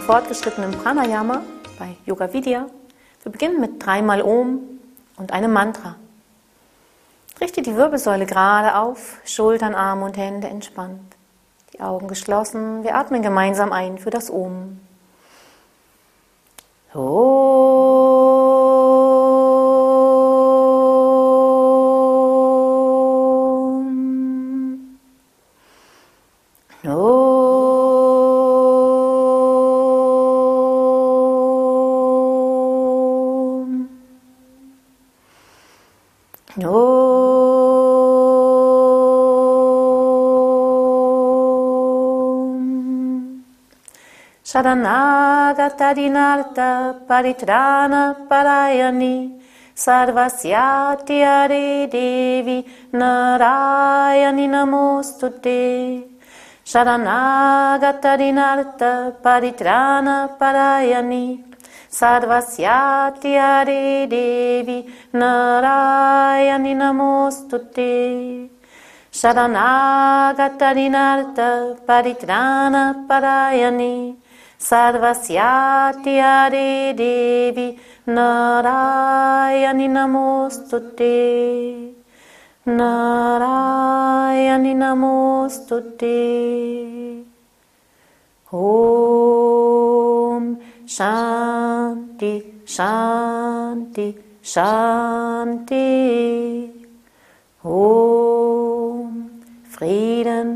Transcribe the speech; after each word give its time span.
zum 0.00 0.06
fortgeschrittenen 0.06 0.70
Pranayama 0.72 1.42
bei 1.78 1.94
Yoga 2.06 2.32
Vidya. 2.32 2.66
Wir 3.22 3.32
beginnen 3.32 3.60
mit 3.60 3.84
dreimal 3.84 4.22
Om 4.22 4.60
und 5.18 5.30
einem 5.32 5.52
Mantra. 5.52 5.96
Richte 7.38 7.60
die 7.60 7.76
Wirbelsäule 7.76 8.24
gerade 8.24 8.76
auf, 8.76 9.18
Schultern, 9.26 9.74
Arme 9.74 10.06
und 10.06 10.16
Hände 10.16 10.48
entspannt. 10.48 11.16
Die 11.74 11.82
Augen 11.82 12.08
geschlossen. 12.08 12.82
Wir 12.82 12.94
atmen 12.94 13.20
gemeinsam 13.20 13.72
ein 13.72 13.98
für 13.98 14.08
das 14.08 14.30
Om. 14.30 14.80
Sharanagatarinarta 44.50 47.06
paritrana 47.06 48.02
parayani 48.28 49.16
sarvasyati 49.76 51.22
are 51.22 51.86
devi 51.92 52.64
narayani 52.92 54.46
namostute 54.54 55.62
Sharanagatarinarta 56.66 58.90
paritrana 59.22 60.16
parayani 60.40 61.26
sarvasyati 61.88 63.32
are 63.38 64.08
devi 64.14 64.78
narayani 65.14 66.74
namostute 66.80 67.94
Sharanagatarinarta 69.12 71.48
paritrana 71.86 72.82
parayani 73.06 73.94
Sarvasyati 74.60 76.20
Adi 76.20 76.92
Devi 76.94 77.78
Narayani 78.06 79.88
Namostute. 79.88 81.16
Narayani 82.66 83.94
Namostute. 84.76 86.20
Om 88.52 89.00
Shanti 90.86 92.34
Shanti 92.66 94.14
Shanti. 94.42 95.88
Om 97.64 99.30
Frieden 99.64 100.50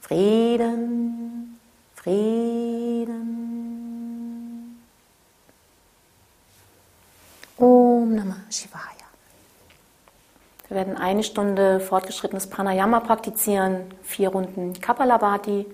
Frieden 0.00 0.82
Frieden 1.94 2.43
Shivaya. 8.54 9.04
Wir 10.68 10.76
werden 10.78 10.96
eine 10.96 11.22
Stunde 11.22 11.80
fortgeschrittenes 11.80 12.48
Pranayama 12.48 13.00
praktizieren, 13.00 13.92
vier 14.02 14.30
Runden 14.30 14.80
Kapalabhati, 14.80 15.66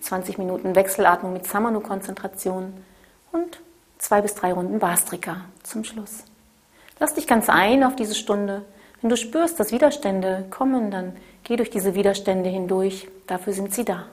20 0.00 0.38
Minuten 0.38 0.74
Wechselatmung 0.74 1.32
mit 1.32 1.46
Samanu-Konzentration 1.46 2.72
und 3.32 3.60
zwei 3.98 4.22
bis 4.22 4.34
drei 4.34 4.52
Runden 4.52 4.80
Vastrika 4.80 5.42
zum 5.62 5.84
Schluss. 5.84 6.24
Lass 6.98 7.14
dich 7.14 7.26
ganz 7.26 7.48
ein 7.48 7.84
auf 7.84 7.96
diese 7.96 8.14
Stunde. 8.14 8.62
Wenn 9.00 9.10
du 9.10 9.16
spürst, 9.16 9.60
dass 9.60 9.70
Widerstände 9.70 10.46
kommen, 10.50 10.90
dann 10.90 11.16
geh 11.44 11.56
durch 11.56 11.70
diese 11.70 11.94
Widerstände 11.94 12.48
hindurch. 12.48 13.08
Dafür 13.26 13.52
sind 13.52 13.74
sie 13.74 13.84
da. 13.84 14.04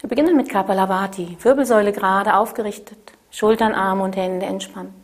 Wir 0.00 0.08
beginnen 0.08 0.36
mit 0.36 0.48
Kapalabhati, 0.48 1.38
Wirbelsäule 1.42 1.92
gerade 1.92 2.36
aufgerichtet. 2.36 2.98
Schultern, 3.30 3.74
Arme 3.74 4.04
und 4.04 4.16
Hände 4.16 4.46
entspannt, 4.46 4.97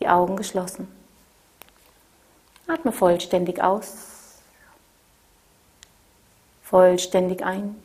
die 0.00 0.08
Augen 0.08 0.36
geschlossen. 0.36 0.88
Atme 2.66 2.92
vollständig 2.92 3.62
aus, 3.62 4.38
vollständig 6.62 7.44
ein, 7.44 7.76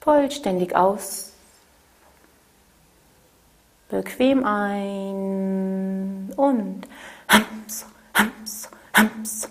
vollständig 0.00 0.76
aus, 0.76 1.32
bequem 3.88 4.44
ein. 4.44 6.32
Und 6.36 6.86
hams, 7.28 7.86
hams, 8.14 8.70
hams, 8.94 9.48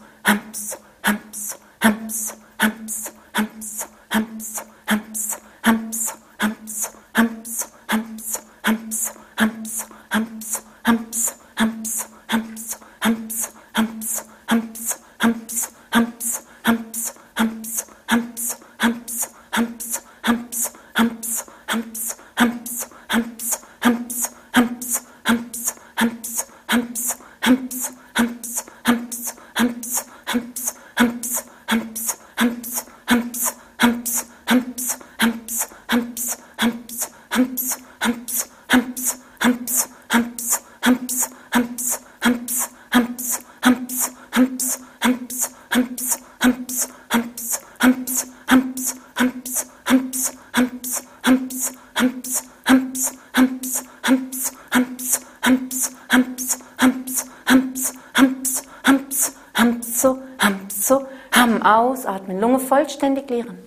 vollständig 62.87 63.29
leeren. 63.29 63.57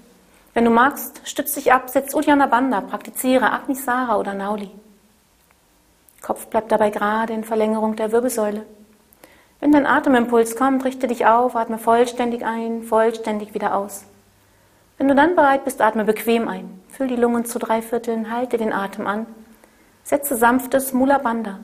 Wenn 0.55 0.65
du 0.65 0.71
magst, 0.71 1.21
stütz 1.25 1.53
dich 1.53 1.73
ab, 1.73 1.91
setz 1.91 2.15
Uddiyana 2.15 2.47
Bandha, 2.47 2.81
praktiziere 2.81 3.53
Agnisara 3.53 4.17
oder 4.17 4.33
Nauli. 4.33 4.71
Kopf 6.23 6.47
bleibt 6.47 6.73
dabei 6.73 6.89
gerade 6.89 7.35
in 7.35 7.45
Verlängerung 7.45 7.97
der 7.97 8.13
Wirbelsäule. 8.13 8.65
Wenn 9.61 9.73
dein 9.73 9.87
Atemimpuls 9.87 10.57
kommt, 10.57 10.87
richte 10.87 11.07
dich 11.07 11.27
auf, 11.27 11.55
atme 11.55 11.77
vollständig 11.77 12.47
ein, 12.47 12.83
vollständig 12.83 13.53
wieder 13.53 13.75
aus. 13.75 14.05
Wenn 14.97 15.09
du 15.09 15.15
dann 15.15 15.37
bereit 15.37 15.65
bist, 15.65 15.83
atme 15.83 16.05
bequem 16.05 16.49
ein. 16.49 16.83
Füll 16.89 17.09
die 17.09 17.17
Lungen 17.17 17.45
zu 17.45 17.59
drei 17.59 17.83
Vierteln, 17.83 18.31
halte 18.31 18.57
den 18.57 18.73
Atem 18.73 19.07
an. 19.07 19.27
Setze 20.03 20.35
sanftes 20.35 20.95
Mula 20.95 21.19
Bandha. 21.19 21.59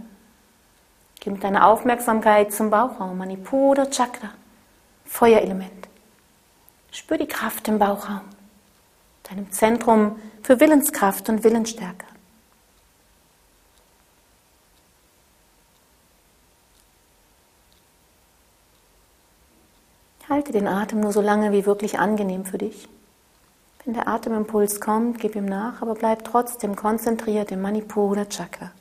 Geh 1.20 1.31
mit 1.31 1.43
deiner 1.43 1.67
Aufmerksamkeit 1.67 2.52
zum 2.52 2.69
Bauchraum, 2.69 3.17
Manipura 3.17 3.87
Chakra, 3.87 4.29
Feuerelement. 5.06 5.75
Spür 6.97 7.19
die 7.19 7.27
Kraft 7.27 7.69
im 7.69 7.79
Bauchraum 7.79 8.23
deinem 9.25 9.53
Zentrum 9.53 10.19
für 10.43 10.61
Willenskraft 10.61 11.29
und 11.29 11.45
Willensstärke. 11.45 12.07
Halte 20.27 20.53
den 20.53 20.67
Atem 20.67 21.01
nur 21.01 21.13
so 21.13 21.21
lange 21.21 21.53
wie 21.53 21.67
wirklich 21.67 21.99
angenehm 21.99 22.47
für 22.47 22.59
dich. 22.59 22.89
Wenn 23.85 23.93
der 23.93 24.09
Atemimpuls 24.09 24.81
kommt, 24.81 25.21
gib 25.21 25.37
ihm 25.37 25.45
nach, 25.45 25.83
aber 25.83 25.97
bleib 25.97 26.25
trotzdem 26.25 26.77
konzentriert 26.77 27.53
im 27.53 27.61
Manipura 27.61 28.25
Chakra. 28.25 28.73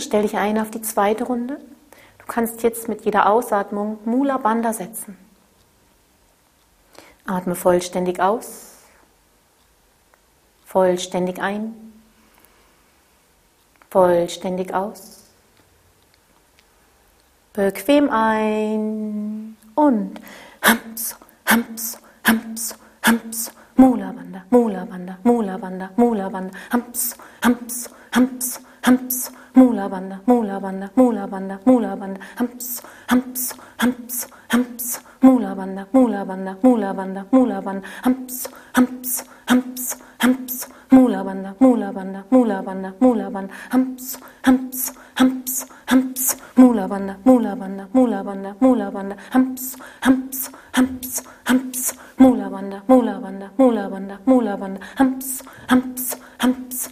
Dann 0.00 0.06
stell 0.06 0.22
dich 0.22 0.36
ein 0.36 0.58
auf 0.58 0.70
die 0.70 0.80
zweite 0.80 1.24
Runde. 1.24 1.58
Du 2.18 2.26
kannst 2.26 2.62
jetzt 2.62 2.88
mit 2.88 3.04
jeder 3.04 3.28
Ausatmung 3.28 3.98
Mula 4.06 4.38
Bandha 4.38 4.72
setzen. 4.72 5.18
Atme 7.26 7.54
vollständig 7.54 8.18
aus, 8.18 8.76
vollständig 10.64 11.40
ein, 11.40 11.74
vollständig 13.90 14.72
aus, 14.72 15.24
bequem 17.52 18.08
ein. 18.10 19.56
Und 19.74 20.20
hams, 20.62 21.16
hams, 21.46 21.98
hams, 22.26 22.74
hams, 23.06 23.52
Mula 23.76 24.12
Bandha, 24.12 24.44
Mula 24.50 24.84
Bandha, 24.86 25.18
Mula 25.24 25.58
Bandha, 25.58 25.90
Mula 25.96 26.28
Bandha, 26.30 26.58
hams, 26.72 27.16
hams, 27.42 27.90
hams, 28.12 28.60
hams, 28.82 29.32
Mula 29.54 29.88
Bandha, 29.88 30.20
Mula 30.26 30.60
Bandha, 30.60 30.90
Mula 30.96 31.26
Bandha, 31.26 31.58
Mula 31.66 31.96
Bandha, 31.96 32.20
hams, 32.36 32.82
hams, 33.08 33.52
hams, 33.78 34.26
hams, 34.48 35.00
Mula 35.22 35.54
Bandha, 35.56 35.86
Mula 35.92 36.24
Bandha, 36.24 36.56
Mula 36.62 36.94
Bandha, 36.94 37.26
Mula 37.32 37.60
Bandha, 37.60 37.82
hams, 38.04 38.46
hams, 38.74 39.24
hams, 39.48 39.96
hams, 40.20 40.66
Mula 40.92 41.24
Bandha, 41.24 41.54
Mula 41.60 41.92
Bandha, 41.92 42.24
Mula 42.30 42.62
Bandha, 42.62 42.94
Mula 43.00 43.30
Bandha, 43.30 43.50
hams, 43.70 44.18
hams, 44.44 44.92
hams, 45.16 45.64
hams, 45.86 46.36
Mula 46.56 46.86
Bandha, 46.88 47.16
Mula 47.24 47.56
Bandha, 47.56 47.88
Mula 47.92 48.22
Bandha, 48.22 48.54
Mula 48.60 48.90
Bandha, 48.92 49.16
hams, 49.32 49.76
hams, 50.02 50.50
hams, 50.74 51.22
hams, 51.44 51.92
Mula 52.18 52.46
Bandha, 52.50 52.82
Mula 52.88 53.14
Bandha, 53.20 53.50
Mula 53.58 53.90
Bandha, 53.90 54.18
Mula 54.26 54.56
Bandha, 54.56 54.80
hams, 54.96 55.42
hams, 55.68 56.14
hams, 56.38 56.78
hams, 56.78 56.88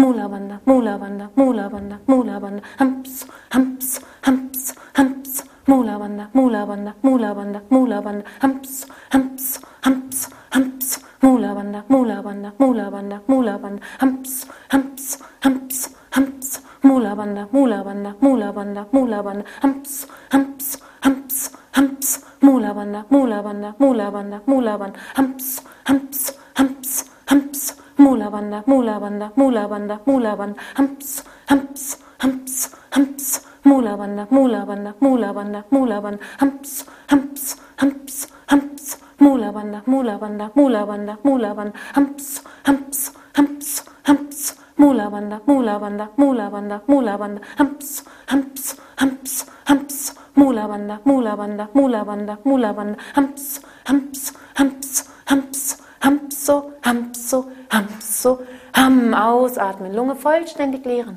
mula 0.00 0.28
banda, 0.28 0.60
mula 0.66 0.98
banda, 0.98 1.28
mula 1.36 1.68
banda, 1.68 1.96
mula 2.08 2.40
banda, 2.40 2.62
hamps, 2.78 3.26
hamps, 3.50 4.00
hamps, 4.22 4.72
hamps, 4.96 5.42
mula 5.66 5.98
banda, 5.98 6.24
mula 6.32 6.64
banda, 6.66 6.92
mula 7.02 7.34
banda, 7.34 7.60
mula 7.70 8.00
banda, 8.02 8.24
hamps, 8.40 8.86
hamps, 9.12 9.60
hamps, 9.84 10.30
hamps, 10.54 10.90
mula 11.22 11.54
banda, 11.54 11.84
mula 11.88 12.22
banda, 12.22 12.52
mula 12.58 12.90
banda, 12.90 13.20
mula 13.28 13.58
banda, 13.58 13.82
hamps, 14.00 14.46
hamps, 14.72 15.18
hamps, 15.44 15.90
hamps, 16.16 16.50
mula 16.82 17.14
banda, 17.14 17.46
mula 17.52 17.84
banda, 17.84 18.16
mula 18.22 18.52
banda, 18.56 18.86
mula 18.92 19.22
banda, 19.22 19.44
hamps, 19.62 20.06
hamps, 20.32 20.80
hamps, 21.04 21.50
hamps, 21.76 22.10
mula 22.40 22.72
banda, 22.72 23.04
mula 23.10 23.42
banda, 23.42 23.74
mula 23.78 24.10
banda, 24.10 24.40
mula 24.46 24.78
banda, 24.80 24.98
hamps, 25.16 25.60
hamps, 25.84 26.32
hamps, 26.56 27.04
hamps, 27.28 27.79
Mulabanda, 28.00 28.64
Mulabanda, 28.66 29.30
Mulabanda, 29.36 30.00
Mulabanda, 30.06 30.56
Hamps, 30.74 31.22
Hamps, 31.48 31.98
Hamps, 32.18 32.70
Hamps, 32.92 33.46
Mulabanda, 33.62 34.26
Mulabanda, 34.30 34.94
Mulabanda, 35.02 35.64
Mulabanda, 35.70 36.18
Hamps, 36.40 36.86
Hamps, 37.10 37.56
Hamps, 37.76 38.26
Hamps, 38.48 38.96
Mulabanda, 39.20 39.82
Mulabanda, 39.84 40.50
Mulabanda, 40.56 41.18
Mulabanda, 41.22 41.74
Hamps, 41.94 42.42
Hamps, 42.64 43.12
Hamps, 43.36 43.84
Hamps, 44.04 44.54
Mulabanda, 44.78 45.40
Mulabanda, 45.46 46.08
Mulabanda, 46.16 46.80
Mulabanda, 46.88 47.40
Hamps, 47.58 48.02
Hamps, 48.28 48.76
Hamps, 48.96 49.44
Hamps, 49.66 50.14
Mulabanda, 50.38 50.98
Mulabanda, 51.04 51.68
Mulabanda, 51.74 52.38
Mulabanda, 52.46 52.96
Hamps, 53.14 53.60
Hamps, 53.84 54.32
Hamps, 54.56 55.04
Hamps, 55.26 55.79
Hams, 56.02 56.30
hamso, 56.30 56.72
hamso, 56.82 57.50
hamso, 57.70 58.38
ham, 58.74 59.14
ausatmen, 59.14 59.94
Lunge 59.94 60.16
vollständig 60.16 60.84
leeren. 60.84 61.16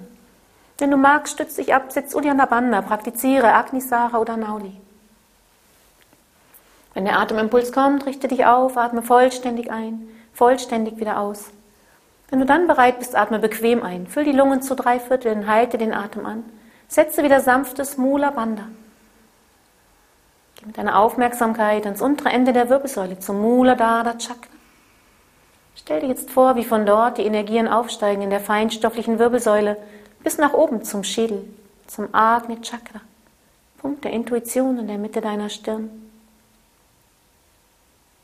Wenn 0.78 0.92
du 0.92 0.98
magst, 0.98 1.34
stütz 1.34 1.56
dich 1.56 1.74
ab, 1.74 1.92
sitz 1.92 2.14
Uddiyana 2.14 2.46
praktiziere 2.82 3.54
Agnisara 3.54 4.18
oder 4.18 4.38
Nauli. 4.38 4.74
Wenn 6.94 7.06
der 7.06 7.20
Atemimpuls 7.20 7.72
kommt, 7.72 8.06
richte 8.06 8.28
dich 8.28 8.46
auf, 8.46 8.78
atme 8.78 9.02
vollständig 9.02 9.72
ein, 9.72 10.08
vollständig 10.34 10.98
wieder 10.98 11.20
aus. 11.20 11.46
Wenn 12.30 12.40
du 12.40 12.46
dann 12.46 12.68
bereit 12.68 13.00
bist, 13.00 13.16
atme 13.16 13.40
bequem 13.40 13.84
ein, 13.84 14.08
füll 14.08 14.26
die 14.26 14.32
Lungen 14.32 14.62
zu 14.62 14.76
drei 14.76 15.00
Vierteln, 15.00 15.48
halte 15.48 15.78
den 15.78 15.94
Atem 15.94 16.26
an, 16.26 16.44
setze 16.88 17.24
wieder 17.24 17.40
sanftes 17.40 17.98
Mula 17.98 18.32
Bandha. 18.32 18.66
Geh 20.56 20.66
mit 20.66 20.78
deiner 20.78 21.00
Aufmerksamkeit 21.00 21.86
ans 21.86 22.02
untere 22.02 22.30
Ende 22.30 22.54
der 22.54 22.70
Wirbelsäule 22.70 23.20
zum 23.20 23.42
Mula 23.42 23.76
Dada 23.76 24.18
Chakra. 24.18 24.50
Stell 25.76 26.02
dir 26.02 26.08
jetzt 26.08 26.30
vor, 26.30 26.56
wie 26.56 26.64
von 26.64 26.86
dort 26.86 27.18
die 27.18 27.26
Energien 27.26 27.68
aufsteigen 27.68 28.22
in 28.22 28.30
der 28.30 28.40
feinstofflichen 28.40 29.20
Wirbelsäule 29.20 29.78
bis 30.24 30.38
nach 30.38 30.54
oben 30.54 30.84
zum 30.84 31.04
Schädel, 31.04 31.44
zum 31.88 32.14
Agni 32.14 32.62
Chakra, 32.62 33.02
Punkt 33.80 34.04
der 34.04 34.12
Intuition 34.12 34.80
in 34.80 34.88
der 34.88 34.98
Mitte 34.98 35.22
deiner 35.22 35.50
Stirn. 35.50 35.90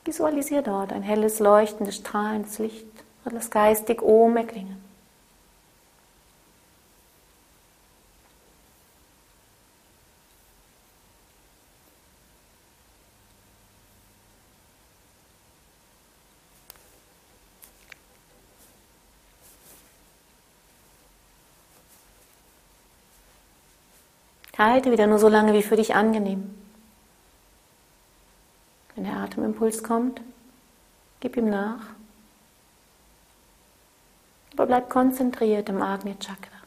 Visualisier 0.06 0.62
dort 0.62 0.94
ein 0.94 1.04
helles, 1.04 1.40
leuchtendes, 1.40 1.98
strahlendes 1.98 2.60
Licht, 2.60 2.88
alles 3.25 3.51
geistig 3.51 4.01
Om 4.01 4.38
erklingen. 4.38 4.88
Halte 24.59 24.91
wieder 24.91 25.07
nur 25.07 25.19
so 25.19 25.29
lange 25.29 25.53
wie 25.53 25.63
für 25.63 25.77
dich 25.77 25.95
angenehm. 25.95 26.53
Wenn 28.94 29.06
der 29.06 29.15
Atemimpuls 29.15 29.81
kommt, 29.83 30.19
gib 31.21 31.38
ihm 31.38 31.50
nach. 31.50 31.79
Aber 34.53 34.65
bleib 34.65 34.89
konzentriert 34.89 35.69
im 35.69 35.81
Agni 35.81 36.19
Chakra. 36.19 36.60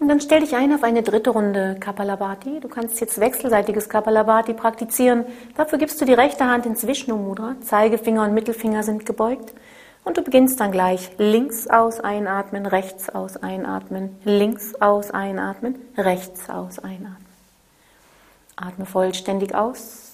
dann 0.11 0.19
stell 0.19 0.41
dich 0.41 0.57
ein 0.57 0.73
auf 0.73 0.83
eine 0.83 1.03
dritte 1.03 1.29
Runde 1.29 1.77
Kapalabhati. 1.79 2.59
Du 2.59 2.67
kannst 2.67 2.99
jetzt 2.99 3.21
wechselseitiges 3.21 3.87
Kapalabhati 3.87 4.53
praktizieren. 4.53 5.23
Dafür 5.55 5.77
gibst 5.77 6.01
du 6.01 6.05
die 6.05 6.11
rechte 6.11 6.43
Hand 6.43 6.65
ins 6.65 6.85
Vishnu 6.85 7.15
Mudra. 7.15 7.55
Zeigefinger 7.61 8.25
und 8.25 8.33
Mittelfinger 8.33 8.83
sind 8.83 9.05
gebeugt. 9.05 9.53
Und 10.03 10.17
du 10.17 10.21
beginnst 10.21 10.59
dann 10.59 10.73
gleich 10.73 11.11
links 11.17 11.69
aus 11.69 12.01
einatmen, 12.01 12.65
rechts 12.65 13.07
aus 13.07 13.37
einatmen, 13.37 14.17
links 14.25 14.75
aus 14.81 15.11
einatmen, 15.11 15.75
rechts 15.95 16.49
aus 16.49 16.79
einatmen. 16.79 17.25
Atme 18.57 18.85
vollständig 18.85 19.55
aus, 19.55 20.11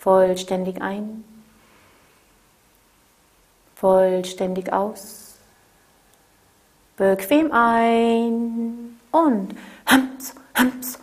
vollständig 0.00 0.82
ein, 0.82 1.22
vollständig 3.76 4.72
aus 4.72 5.27
bequem 6.98 7.50
ein 7.52 8.98
und 9.12 9.54
hams, 9.86 10.34
hams, 10.54 10.98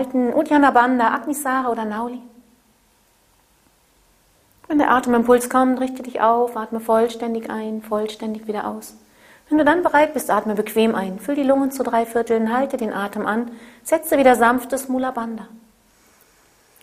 Atem 0.00 0.24
halten, 0.24 0.34
Uddiyana 0.34 0.70
Bandha, 0.70 1.14
Agnisara 1.14 1.70
oder 1.70 1.84
Nauli. 1.84 2.20
Wenn 4.68 4.78
der 4.78 4.92
Atemimpuls 4.92 5.50
kommt, 5.50 5.80
richte 5.80 6.02
dich 6.02 6.20
auf, 6.20 6.56
atme 6.56 6.80
vollständig 6.80 7.50
ein, 7.50 7.82
vollständig 7.82 8.46
wieder 8.46 8.66
aus. 8.68 8.96
Wenn 9.48 9.58
du 9.58 9.64
dann 9.64 9.82
bereit 9.82 10.14
bist, 10.14 10.30
atme 10.30 10.54
bequem 10.54 10.94
ein. 10.94 11.18
Füll 11.18 11.34
die 11.34 11.42
Lungen 11.42 11.72
zu 11.72 11.82
drei 11.82 12.06
Vierteln, 12.06 12.56
halte 12.56 12.76
den 12.76 12.92
Atem 12.92 13.26
an, 13.26 13.50
setze 13.82 14.16
wieder 14.16 14.36
sanftes 14.36 14.88
Mula 14.88 15.10
Bandha. 15.10 15.48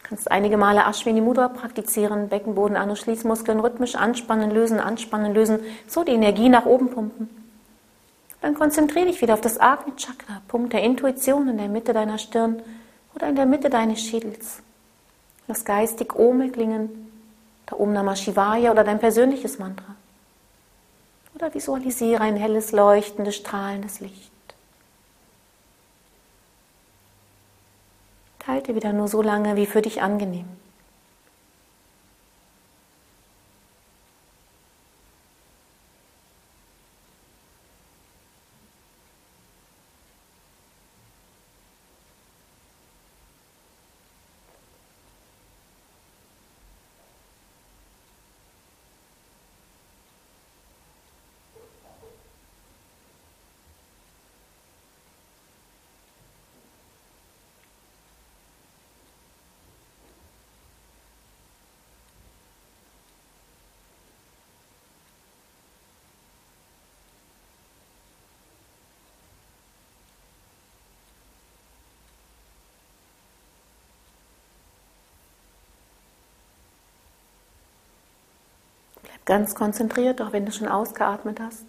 Du 0.03 0.09
kannst 0.09 0.29
einige 0.29 0.57
Male 0.57 0.85
Ashwini 0.85 1.21
Mudra 1.21 1.47
praktizieren, 1.47 2.29
Beckenboden 2.29 2.77
an- 2.77 2.89
und 2.89 2.97
Schließmuskeln 2.97 3.59
rhythmisch 3.59 3.95
anspannen, 3.95 4.51
lösen, 4.51 4.79
anspannen, 4.79 5.33
lösen, 5.33 5.59
so 5.87 6.03
die 6.03 6.11
Energie 6.11 6.49
nach 6.49 6.65
oben 6.65 6.89
pumpen. 6.89 7.29
Dann 8.41 8.53
konzentriere 8.53 9.07
dich 9.07 9.21
wieder 9.21 9.33
auf 9.33 9.41
das 9.41 9.59
Agni 9.59 9.95
Chakra, 9.95 10.41
Punkt 10.47 10.73
der 10.73 10.83
Intuition 10.83 11.47
in 11.49 11.57
der 11.57 11.69
Mitte 11.69 11.93
deiner 11.93 12.17
Stirn 12.17 12.61
oder 13.17 13.29
in 13.29 13.35
der 13.35 13.47
Mitte 13.47 13.71
deines 13.71 13.99
Schädels. 13.99 14.61
Lass 15.47 15.65
geistig 15.65 16.15
Ome 16.15 16.51
klingen, 16.51 17.11
der 17.67 17.79
Om 17.79 17.91
Namah 17.91 18.15
Shivaya 18.15 18.71
oder 18.71 18.83
dein 18.83 18.99
persönliches 18.99 19.57
Mantra. 19.57 19.95
Oder 21.33 21.51
visualisiere 21.51 22.21
ein 22.21 22.35
helles, 22.35 22.71
leuchtendes, 22.71 23.35
strahlendes 23.37 24.01
Licht. 24.01 24.31
Halte 28.45 28.75
wieder 28.75 28.93
nur 28.93 29.09
so 29.09 29.21
lange, 29.21 29.57
wie 29.57 29.65
für 29.65 29.81
dich 29.81 30.01
angenehm. 30.01 30.45
Ganz 79.27 79.55
konzentriert, 79.55 80.21
auch 80.21 80.31
wenn 80.31 80.45
du 80.45 80.53
schon 80.53 80.69
ausgeatmet 80.69 81.41
hast. 81.41 81.65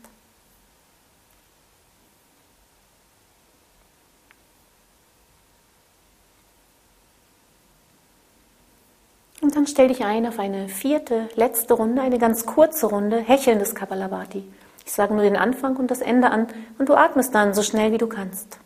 Und 9.40 9.56
dann 9.56 9.66
stell 9.66 9.88
dich 9.88 10.04
ein 10.04 10.24
auf 10.24 10.38
eine 10.38 10.68
vierte, 10.68 11.28
letzte 11.34 11.74
Runde, 11.74 12.00
eine 12.00 12.18
ganz 12.18 12.46
kurze 12.46 12.86
Runde, 12.86 13.18
hechelndes 13.18 13.74
Kapalabhati. 13.74 14.48
Ich 14.86 14.92
sage 14.92 15.12
nur 15.12 15.24
den 15.24 15.36
Anfang 15.36 15.76
und 15.76 15.90
das 15.90 16.00
Ende 16.00 16.30
an 16.30 16.46
und 16.78 16.88
du 16.88 16.94
atmest 16.94 17.34
dann 17.34 17.54
so 17.54 17.64
schnell 17.64 17.90
wie 17.90 17.98
du 17.98 18.06
kannst. 18.06 18.60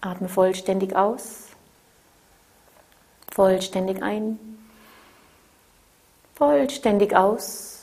Atme 0.00 0.30
vollständig 0.30 0.96
aus, 0.96 1.48
vollständig 3.34 4.02
ein, 4.02 4.38
vollständig 6.36 7.16
aus. 7.16 7.80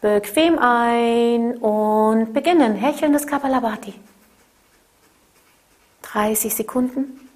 Bequem 0.00 0.58
ein 0.58 1.58
und 1.58 2.32
beginnen. 2.32 2.74
Hechelndes 2.74 3.26
Kapalabhati. 3.26 3.94
30 6.02 6.54
Sekunden. 6.54 7.28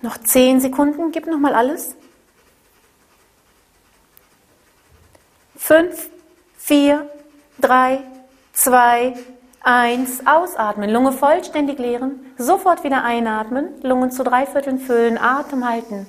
Noch 0.00 0.18
10 0.18 0.60
Sekunden. 0.60 1.12
Gib 1.12 1.26
noch 1.26 1.38
mal 1.38 1.54
alles. 1.54 1.96
Fünf, 5.76 6.08
vier, 6.56 7.10
drei, 7.58 8.00
zwei, 8.52 9.14
eins. 9.60 10.24
Ausatmen. 10.24 10.88
Lunge 10.88 11.10
vollständig 11.10 11.80
leeren. 11.80 12.32
Sofort 12.38 12.84
wieder 12.84 13.02
einatmen. 13.02 13.70
Lungen 13.82 14.12
zu 14.12 14.22
drei 14.22 14.46
Vierteln 14.46 14.78
füllen. 14.78 15.18
Atem 15.18 15.68
halten. 15.68 16.06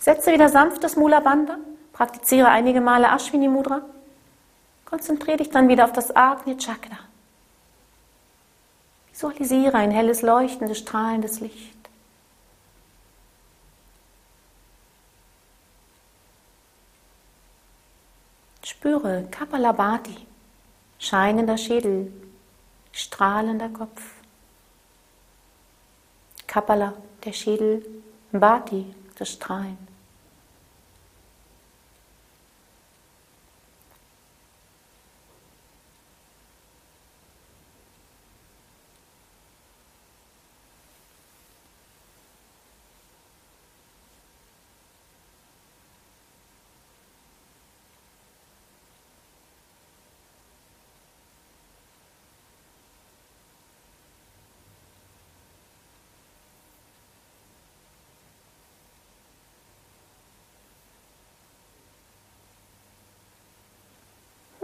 Setze 0.00 0.32
wieder 0.32 0.48
sanftes 0.48 0.96
Mula 0.96 1.20
Bandha. 1.20 1.58
Praktiziere 1.92 2.48
einige 2.48 2.80
Male 2.80 3.10
Ashwini 3.10 3.46
Mudra. 3.46 3.82
Konzentriere 4.86 5.36
dich 5.36 5.50
dann 5.50 5.68
wieder 5.68 5.84
auf 5.84 5.92
das 5.92 6.16
Agni 6.16 6.56
Chakra. 6.56 6.98
Visualisiere 9.12 9.74
ein 9.74 9.90
helles, 9.90 10.22
leuchtendes, 10.22 10.78
strahlendes 10.78 11.40
Licht. 11.40 11.83
Spüre 18.84 19.26
Kapalabhati, 19.30 20.14
scheinender 20.98 21.56
Schädel, 21.56 22.12
strahlender 22.92 23.70
Kopf. 23.70 24.02
Kapala, 26.46 26.92
der 27.24 27.32
Schädel, 27.32 27.82
Bhati, 28.30 28.94
das 29.18 29.30
Strahlen. 29.32 29.78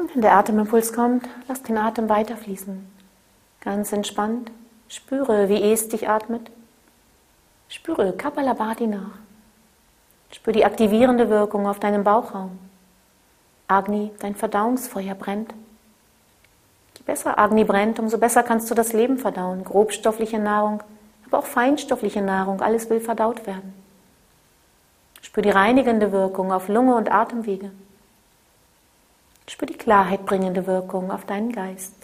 Und 0.01 0.10
wenn 0.21 0.29
der 0.29 0.37
Atemimpuls 0.37 0.93
kommt, 0.93 1.27
lass 1.49 1.63
den 1.63 1.79
Atem 1.79 2.11
weiterfließen. 2.11 2.87
Ganz 3.63 3.91
entspannt. 3.91 4.51
Spüre, 4.87 5.49
wie 5.49 5.73
es 5.73 5.89
dich 5.89 6.11
atmet. 6.11 6.51
Spüre 7.71 8.13
Kapalabhati 8.13 8.87
nach. 8.87 9.17
Spüre 10.31 10.53
die 10.53 10.67
aktivierende 10.67 11.31
Wirkung 11.31 11.67
auf 11.67 11.81
deinem 11.81 12.05
Bauchraum. 12.05 12.59
Agni, 13.67 14.11
dein 14.19 14.35
Verdauungsfeuer 14.35 15.15
brennt. 15.15 15.55
Je 16.99 17.03
besser 17.07 17.39
Agni 17.39 17.65
brennt, 17.65 17.99
umso 17.99 18.19
besser 18.19 18.43
kannst 18.43 18.71
du 18.71 18.75
das 18.75 18.93
Leben 18.93 19.17
verdauen. 19.17 19.65
Grobstoffliche 19.65 20.39
Nahrung, 20.39 20.83
aber 21.29 21.39
auch 21.39 21.47
feinstoffliche 21.47 22.21
Nahrung, 22.21 22.61
alles 22.61 22.91
will 22.91 23.01
verdaut 23.01 23.47
werden. 23.47 23.73
Spür 25.23 25.43
die 25.43 25.49
reinigende 25.49 26.13
Wirkung 26.13 26.53
auf 26.53 26.69
Lunge 26.69 26.95
und 26.95 27.11
Atemwege. 27.11 27.71
Spür 29.51 29.67
die 29.67 29.77
Klarheit 29.77 30.27
bringende 30.27 30.69
Wirkung 30.69 31.11
auf 31.11 31.25
deinen 31.25 31.51
Geist. 31.51 32.00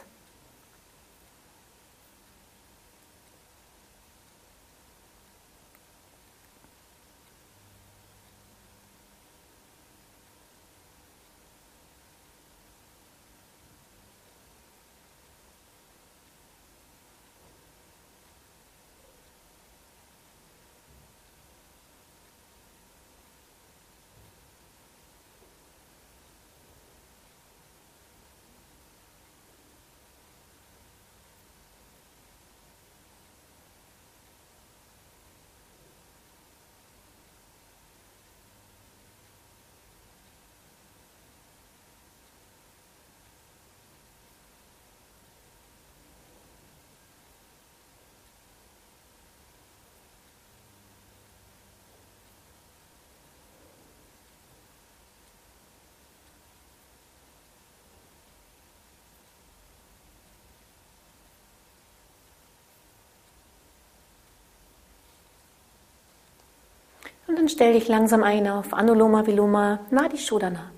Und 67.36 67.42
dann 67.42 67.48
stell 67.50 67.74
dich 67.74 67.86
langsam 67.86 68.22
ein 68.22 68.48
auf 68.48 68.72
Anuloma 68.72 69.26
Viloma 69.26 69.80
Nadi 69.90 70.16
Shodhana. 70.16 70.70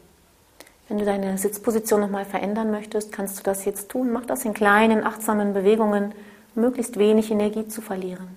Wenn 0.89 0.99
du 0.99 1.05
deine 1.05 1.39
Sitzposition 1.39 2.01
nochmal 2.01 2.25
verändern 2.25 2.73
möchtest, 2.73 3.13
kannst 3.13 3.39
du 3.39 3.45
das 3.45 3.65
jetzt 3.65 3.91
tun. 3.91 4.11
Mach 4.11 4.27
das 4.27 4.45
in 4.45 4.55
kleinen, 4.55 5.05
achtsamen 5.05 5.53
Bewegungen, 5.53 6.13
um 6.57 6.63
möglichst 6.63 6.99
wenig 6.99 7.31
Energie 7.31 7.69
zu 7.69 7.81
verlieren. 7.81 8.37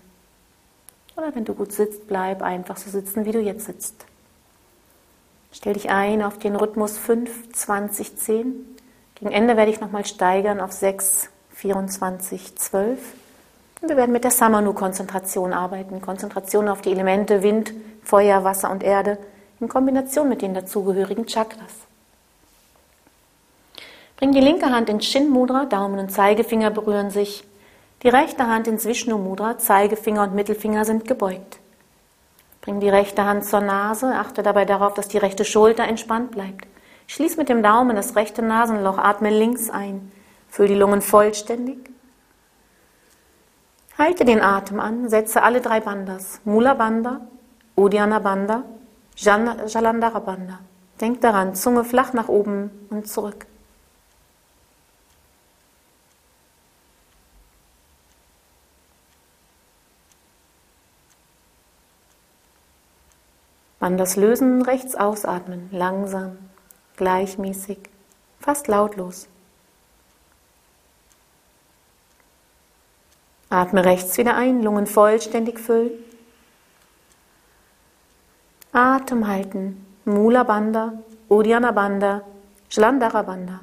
Oder 1.17 1.33
wenn 1.33 1.45
du 1.45 1.55
gut 1.55 1.73
sitzt, 1.73 2.07
bleib 2.07 2.43
einfach 2.43 2.77
so 2.77 2.91
sitzen, 2.91 3.25
wie 3.25 3.31
du 3.31 3.39
jetzt 3.39 3.65
sitzt. 3.65 4.05
Stell 5.51 5.73
dich 5.73 5.89
ein 5.89 6.21
auf 6.21 6.37
den 6.37 6.55
Rhythmus 6.55 6.99
5, 6.99 7.53
20, 7.53 8.17
10. 8.17 8.77
Gegen 9.15 9.31
Ende 9.31 9.57
werde 9.57 9.71
ich 9.71 9.81
nochmal 9.81 10.05
steigern 10.05 10.61
auf 10.61 10.73
6, 10.73 11.29
24, 11.55 12.55
12. 12.55 12.99
Und 13.81 13.89
wir 13.89 13.97
werden 13.97 14.11
mit 14.11 14.23
der 14.23 14.31
Samanu-Konzentration 14.31 15.53
arbeiten. 15.53 16.01
Konzentration 16.01 16.67
auf 16.69 16.81
die 16.81 16.91
Elemente 16.91 17.41
Wind, 17.41 17.73
Feuer, 18.03 18.43
Wasser 18.43 18.69
und 18.69 18.83
Erde 18.83 19.17
in 19.59 19.67
Kombination 19.67 20.29
mit 20.29 20.41
den 20.41 20.53
dazugehörigen 20.53 21.25
Chakras. 21.25 21.73
Bring 24.17 24.33
die 24.33 24.39
linke 24.39 24.69
Hand 24.69 24.89
ins 24.89 25.05
Shin 25.05 25.29
Mudra, 25.29 25.65
Daumen 25.65 25.99
und 25.99 26.11
Zeigefinger 26.11 26.69
berühren 26.69 27.09
sich. 27.09 27.43
Die 28.03 28.09
rechte 28.09 28.47
Hand 28.47 28.67
ins 28.67 28.85
Vishnu 28.85 29.17
Mudra, 29.17 29.57
Zeigefinger 29.57 30.23
und 30.23 30.35
Mittelfinger 30.35 30.85
sind 30.85 31.07
gebeugt. 31.07 31.59
Bring 32.61 32.79
die 32.79 32.89
rechte 32.89 33.25
Hand 33.25 33.45
zur 33.45 33.61
Nase, 33.61 34.13
achte 34.15 34.43
dabei 34.43 34.65
darauf, 34.65 34.93
dass 34.93 35.07
die 35.07 35.17
rechte 35.17 35.45
Schulter 35.45 35.83
entspannt 35.83 36.31
bleibt. 36.31 36.67
Schließ 37.07 37.37
mit 37.37 37.49
dem 37.49 37.63
Daumen 37.63 37.95
das 37.95 38.15
rechte 38.15 38.43
Nasenloch, 38.43 38.99
atme 38.99 39.31
links 39.31 39.69
ein. 39.69 40.11
Füll 40.49 40.67
die 40.67 40.75
Lungen 40.75 41.01
vollständig. 41.01 41.90
Halte 44.01 44.25
den 44.25 44.41
Atem 44.41 44.79
an, 44.79 45.09
setze 45.09 45.43
alle 45.43 45.61
drei 45.61 45.79
Bandas. 45.79 46.41
Mula 46.43 46.73
Banda, 46.73 47.21
Uddiyana 47.75 48.17
Banda, 48.17 48.63
Jalandhara 49.15 50.17
Banda. 50.17 50.57
Denk 50.99 51.21
daran, 51.21 51.53
Zunge 51.53 51.83
flach 51.83 52.11
nach 52.11 52.27
oben 52.27 52.71
und 52.89 53.07
zurück. 53.07 53.45
Bandas 63.79 64.15
lösen, 64.15 64.63
rechts 64.63 64.95
ausatmen, 64.95 65.69
langsam, 65.71 66.39
gleichmäßig, 66.97 67.77
fast 68.39 68.67
lautlos. 68.67 69.27
Atme 73.51 73.83
rechts 73.83 74.17
wieder 74.17 74.35
ein, 74.35 74.63
Lungen 74.63 74.87
vollständig 74.87 75.59
füllen. 75.59 75.91
Atem 78.71 79.27
halten, 79.27 79.85
Mula 80.05 80.43
Bandha, 80.43 80.93
Uddiyana 81.27 81.71
Bandha, 81.71 82.21
Jalandhara 82.69 83.23
Bandha. 83.23 83.59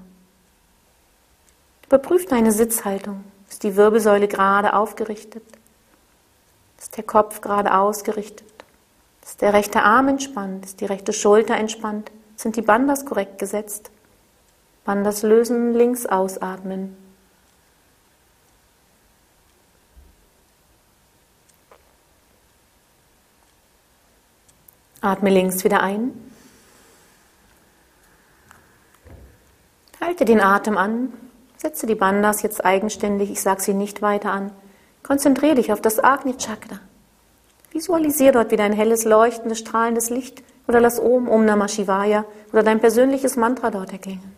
Überprüf 1.87 2.27
deine 2.27 2.53
Sitzhaltung. 2.53 3.25
Ist 3.49 3.63
die 3.63 3.77
Wirbelsäule 3.77 4.29
gerade 4.29 4.75
aufgerichtet? 4.75 5.45
Ist 6.79 6.99
der 6.99 7.05
Kopf 7.05 7.41
gerade 7.41 7.75
ausgerichtet? 7.75 8.47
Ist 9.25 9.41
der 9.41 9.55
rechte 9.55 9.83
Arm 9.83 10.09
entspannt? 10.09 10.67
Ist 10.67 10.83
die 10.83 10.87
rechte 10.87 11.15
Schulter 11.15 11.57
entspannt? 11.57 12.13
Sind 12.37 12.57
die 12.57 12.63
Bandas 12.63 13.07
korrekt 13.07 13.39
gesetzt? 13.39 13.91
Bandas 14.85 15.23
lösen, 15.23 15.73
links 15.73 16.05
ausatmen. 16.05 17.08
Atme 25.01 25.31
links 25.31 25.65
wieder 25.65 25.83
ein. 25.83 26.13
Halte 30.01 30.25
den 30.25 30.41
Atem 30.41 30.77
an. 30.77 31.13
Setze 31.57 31.87
die 31.87 31.95
Bandas 31.95 32.43
jetzt 32.43 32.65
eigenständig, 32.65 33.31
ich 33.31 33.43
sage 33.43 33.61
sie 33.61 33.75
nicht 33.75 34.01
weiter 34.01 34.31
an. 34.31 34.53
Konzentriere 35.03 35.57
dich 35.57 35.73
auf 35.73 35.81
das 35.81 36.03
Agni 36.03 36.37
Chakra. 36.37 36.81
Visualisier 37.73 38.33
dort 38.33 38.51
wieder 38.51 38.65
ein 38.65 38.73
helles, 38.73 39.05
leuchtendes, 39.05 39.59
strahlendes 39.59 40.11
Licht 40.11 40.43
oder 40.67 40.81
lass 40.81 41.01
Om, 41.01 41.29
Om 41.29 41.45
Namah 41.45 41.69
Shivaya 41.69 42.25
oder 42.53 42.63
dein 42.63 42.81
persönliches 42.81 43.37
Mantra 43.37 43.71
dort 43.71 43.93
erklingen. 43.93 44.35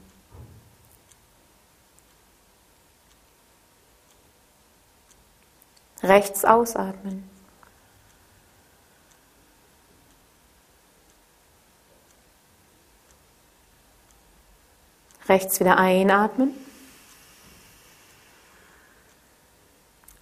Rechts 6.03 6.45
ausatmen. 6.45 7.30
Rechts 15.31 15.61
wieder 15.61 15.79
einatmen. 15.79 16.51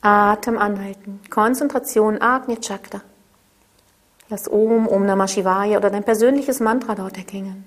Atem 0.03 0.59
anhalten. 0.59 1.21
Konzentration 1.31 2.21
Agni 2.21 2.61
Chakra. 2.61 3.01
Lass 4.29 4.51
Om, 4.51 4.87
Om 4.87 5.07
Namah 5.07 5.27
Shivaya 5.27 5.79
oder 5.79 5.89
dein 5.89 6.05
persönliches 6.05 6.61
Mantra 6.61 6.95
dort 6.95 7.17
erklingen. 7.17 7.65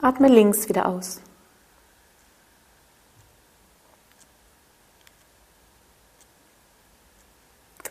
Atme 0.00 0.28
links 0.28 0.66
wieder 0.66 0.86
aus. 0.86 1.20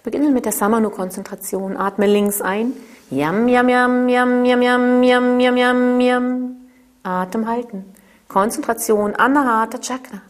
Beginnen 0.10 0.34
mit 0.34 0.46
der 0.46 0.54
Samanu-Konzentration. 0.54 1.78
Atme 1.78 2.08
links 2.08 2.42
ein. 2.42 2.74
Yam, 3.12 3.48
yam, 3.48 3.70
yam, 3.70 4.10
yam, 4.10 4.44
yam, 4.44 4.62
yam, 4.64 5.04
yam, 5.04 5.40
yam, 5.40 5.58
yam, 5.58 6.02
yam. 6.02 6.56
Atem 7.04 7.48
halten. 7.48 7.86
Konzentration 8.28 9.16
Anahata 9.16 9.78
Chakra. 9.78 10.22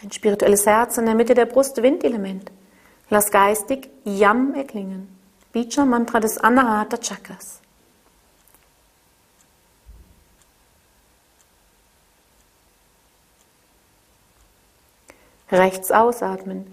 Dein 0.00 0.10
spirituelles 0.10 0.64
Herz 0.64 0.96
in 0.96 1.04
der 1.04 1.14
Mitte 1.14 1.34
der 1.34 1.44
Brust, 1.44 1.82
Windelement. 1.82 2.50
Lass 3.10 3.30
geistig 3.30 3.90
Yam 4.04 4.54
erklingen. 4.54 5.08
Bija 5.52 5.84
Mantra 5.84 6.20
des 6.20 6.38
Anahata 6.38 6.96
Chakras. 6.96 7.60
Rechts 15.52 15.90
ausatmen. 15.90 16.72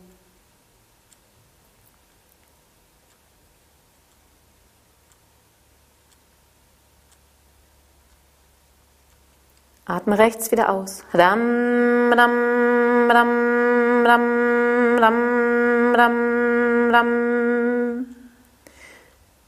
Atme 9.91 10.17
rechts 10.17 10.51
wieder 10.51 10.69
aus. 10.69 11.03
Ram, 11.13 12.13
ram, 12.13 13.11
ram, 13.11 14.05
ram, 14.05 14.97
ram, 14.97 15.95
ram, 15.95 16.91
ram. 16.93 18.05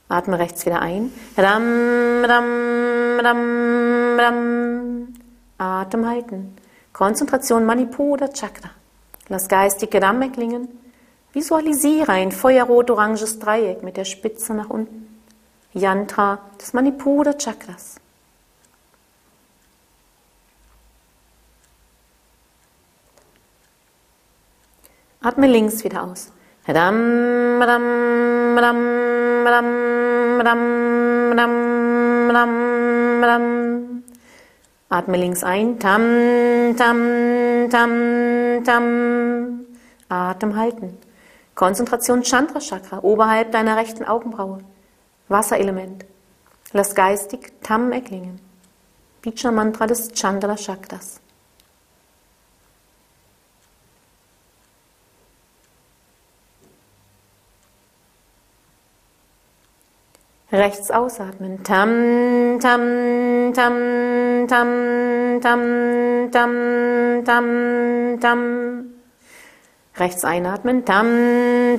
Atme 0.10 0.40
rechts 0.40 0.66
wieder 0.66 0.82
ein. 0.82 1.14
Ram, 1.38 2.26
ram, 2.26 3.20
ram, 3.22 4.20
ram. 4.20 5.14
Atem 5.58 6.10
halten. 6.10 6.58
Konzentration 6.92 7.64
Manipura 7.64 8.28
Chakra. 8.28 8.72
Lass 9.30 9.48
geistige 9.48 10.02
Ram 10.02 10.30
klingen. 10.34 10.68
Visualisiere 11.32 12.12
ein 12.12 12.34
feuerrot-oranges 12.34 13.40
Dreieck 13.40 13.82
mit 13.82 13.96
der 13.96 14.04
Spitze 14.04 14.54
nach 14.54 14.70
unten. 14.70 15.08
Yantra 15.72 16.40
des 16.60 16.74
Manipura 16.74 17.32
Chakras. 17.32 18.03
Atme 25.24 25.48
links 25.48 25.86
wieder 25.86 26.04
aus. 26.04 26.34
Atme 34.90 35.18
links 35.18 35.44
ein. 35.46 35.80
Tam, 35.80 36.76
tam, 36.78 37.70
tam, 37.72 38.64
tam. 38.66 39.66
Atem 40.10 40.56
halten. 40.58 40.98
Konzentration 41.56 42.24
Chandra 42.24 42.60
Chakra, 42.60 43.00
oberhalb 43.02 43.54
deiner 43.54 43.78
rechten 43.78 44.04
Augenbraue. 44.04 44.60
Wasserelement. 45.30 46.04
Lass 46.74 46.96
geistig 46.96 47.54
Tam 47.64 47.94
erklingen. 47.94 48.42
Bija 49.22 49.52
Mantra 49.52 49.88
des 49.88 50.12
Chandra 50.14 50.58
Chakras. 50.58 51.23
Rechts 60.54 60.92
ausatmen. 60.92 61.64
Tam, 61.64 62.60
tam, 62.62 63.54
tam, 63.56 64.48
tam, 64.48 65.42
tam, 65.42 66.32
tam, 66.32 67.24
tam, 67.26 68.20
tam. 68.20 68.86
Rechts 69.98 70.24
einatmen. 70.24 70.86
Tam, 70.86 71.08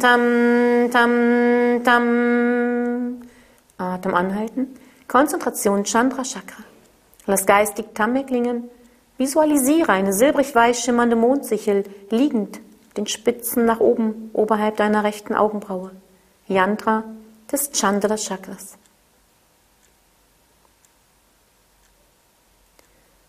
tam, 0.01 0.91
tam, 0.91 1.85
tam. 1.85 3.23
Atem 3.79 4.15
anhalten. 4.15 4.75
Konzentration 5.07 5.85
Chandra 5.85 6.25
Chakra. 6.25 6.65
Lass 7.27 7.47
geistig 7.47 7.95
Tam 7.95 8.27
klingen. 8.27 8.69
Visualisiere 9.19 9.93
eine 9.93 10.13
silbrig 10.13 10.53
weiß 10.53 10.83
schimmernde 10.83 11.15
Mondsichel 11.15 11.85
liegend, 12.11 12.61
den 12.97 13.07
Spitzen 13.07 13.67
nach 13.67 13.79
oben, 13.79 14.31
oberhalb 14.33 14.79
deiner 14.79 15.05
rechten 15.05 15.37
Augenbraue. 15.37 15.93
Yantra 16.49 17.05
des 17.55 17.71
Chandra 17.73 18.17
Chakras. 18.17 18.77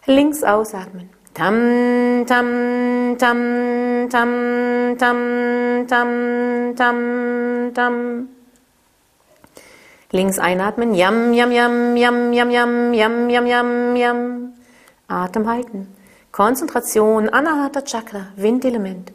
Links 0.07 0.43
ausatmen. 0.43 1.09
Tam, 1.33 2.25
tam, 2.25 2.47
tam, 3.21 3.39
tam, 4.09 4.29
tam, 4.97 5.19
tam, 5.87 6.09
tam, 6.75 6.97
tam. 7.73 8.29
Links 10.11 10.39
einatmen. 10.39 10.93
Yam, 10.93 11.33
yam, 11.33 11.51
yam, 11.51 11.97
yam, 11.97 12.33
yam, 12.33 12.51
yam, 12.51 12.93
yam, 12.93 13.29
yam, 13.29 13.47
yam, 13.47 13.95
yam. 13.95 14.19
Atem 15.07 15.45
halten. 15.45 15.87
Konzentration, 16.31 17.29
Anahata 17.29 17.81
Chakra, 17.81 18.27
Windelement. 18.37 19.14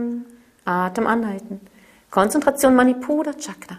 Atem 0.65 1.07
anhalten. 1.07 1.61
Konzentration 2.09 2.75
Manipura 2.75 3.33
Chakra. 3.33 3.77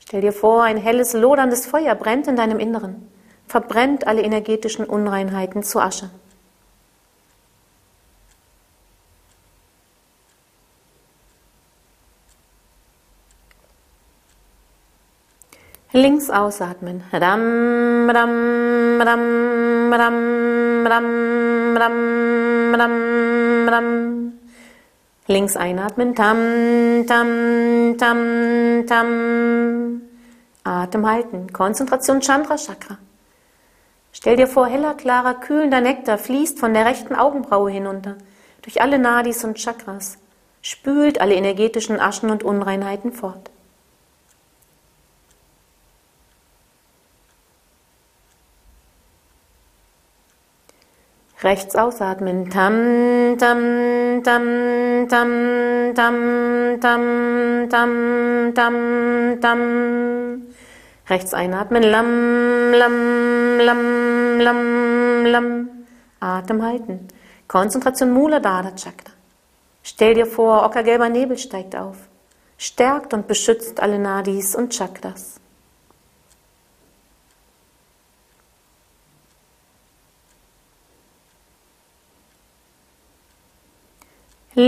Stell 0.00 0.22
dir 0.22 0.32
vor, 0.32 0.64
ein 0.64 0.76
helles, 0.76 1.12
loderndes 1.12 1.66
Feuer 1.66 1.94
brennt 1.94 2.26
in 2.26 2.36
deinem 2.36 2.58
Inneren, 2.58 3.08
verbrennt 3.46 4.06
alle 4.06 4.22
energetischen 4.22 4.84
Unreinheiten 4.84 5.62
zu 5.62 5.78
Asche. 5.80 6.10
Links 15.92 16.30
ausatmen. 16.30 17.02
Ram, 17.12 18.08
ram, 18.08 19.00
ram, 19.00 19.92
ram, 19.92 20.86
ram, 20.86 21.76
ram, 21.76 22.74
ram, 22.74 23.68
ram. 23.68 24.19
Links 25.30 25.56
einatmen. 25.56 26.14
Tam, 26.14 27.06
tam, 27.06 27.96
tam, 27.98 28.86
tam. 28.86 30.02
Atem 30.64 31.06
halten. 31.08 31.52
Konzentration 31.52 32.20
Chandra 32.20 32.56
Chakra. 32.56 32.98
Stell 34.12 34.36
dir 34.36 34.48
vor, 34.48 34.66
heller, 34.66 34.94
klarer, 34.94 35.34
kühlender 35.34 35.80
Nektar 35.80 36.18
fließt 36.18 36.58
von 36.58 36.74
der 36.74 36.84
rechten 36.84 37.14
Augenbraue 37.14 37.70
hinunter, 37.70 38.16
durch 38.62 38.82
alle 38.82 38.98
Nadis 38.98 39.44
und 39.44 39.56
Chakras, 39.56 40.18
spült 40.62 41.20
alle 41.20 41.36
energetischen 41.36 42.00
Aschen 42.00 42.30
und 42.30 42.42
Unreinheiten 42.42 43.12
fort. 43.12 43.50
Rechts 51.42 51.74
ausatmen. 51.74 52.50
Tam, 52.50 53.36
tam, 53.38 54.22
tam, 54.22 54.42
tam, 55.08 55.94
tam, 55.94 56.80
tam, 56.80 57.68
tam, 57.70 58.52
tam, 58.54 59.40
tam. 59.40 60.42
Rechts 61.08 61.32
einatmen. 61.32 61.82
Lam, 61.82 62.72
lam, 62.72 63.58
lam, 63.58 64.38
lam, 64.38 65.24
lam. 65.24 65.68
Atem 66.20 66.62
halten. 66.62 67.08
Konzentration 67.48 68.12
Muladhara 68.12 68.76
Chakra. 68.76 69.12
Stell 69.82 70.14
dir 70.14 70.26
vor, 70.26 70.62
ockergelber 70.66 71.08
Nebel 71.08 71.38
steigt 71.38 71.74
auf. 71.74 71.96
Stärkt 72.58 73.14
und 73.14 73.26
beschützt 73.26 73.80
alle 73.80 73.98
Nadis 73.98 74.54
und 74.54 74.76
Chakras. 74.76 75.39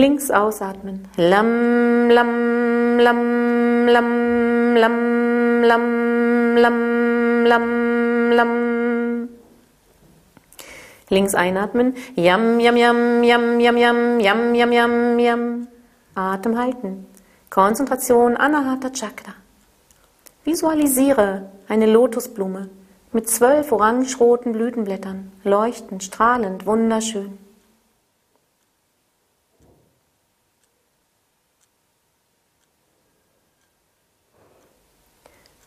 Links 0.00 0.30
ausatmen. 0.30 1.06
Lam, 1.18 2.08
lam, 2.08 2.98
lam, 2.98 3.86
lam, 3.86 4.74
lam, 4.74 5.62
lam, 5.70 6.56
lam, 6.56 7.44
lam, 7.44 8.30
lam. 8.32 9.28
Links 11.10 11.34
einatmen. 11.34 11.94
Yam, 12.16 12.58
yam, 12.58 12.76
yam, 12.76 13.22
yam, 13.22 13.60
yam, 13.60 13.76
yam, 13.76 14.20
yam, 14.20 14.54
yam, 14.54 14.72
yam, 14.72 15.18
yam. 15.18 15.68
Atem 16.14 16.56
halten. 16.56 17.06
Konzentration 17.50 18.34
Anahata 18.38 18.88
Chakra. 18.94 19.34
Visualisiere 20.44 21.50
eine 21.68 21.84
Lotusblume 21.84 22.70
mit 23.12 23.28
zwölf 23.28 23.72
orange-roten 23.72 24.52
Blütenblättern, 24.52 25.32
leuchtend, 25.44 26.02
strahlend, 26.02 26.64
wunderschön. 26.64 27.36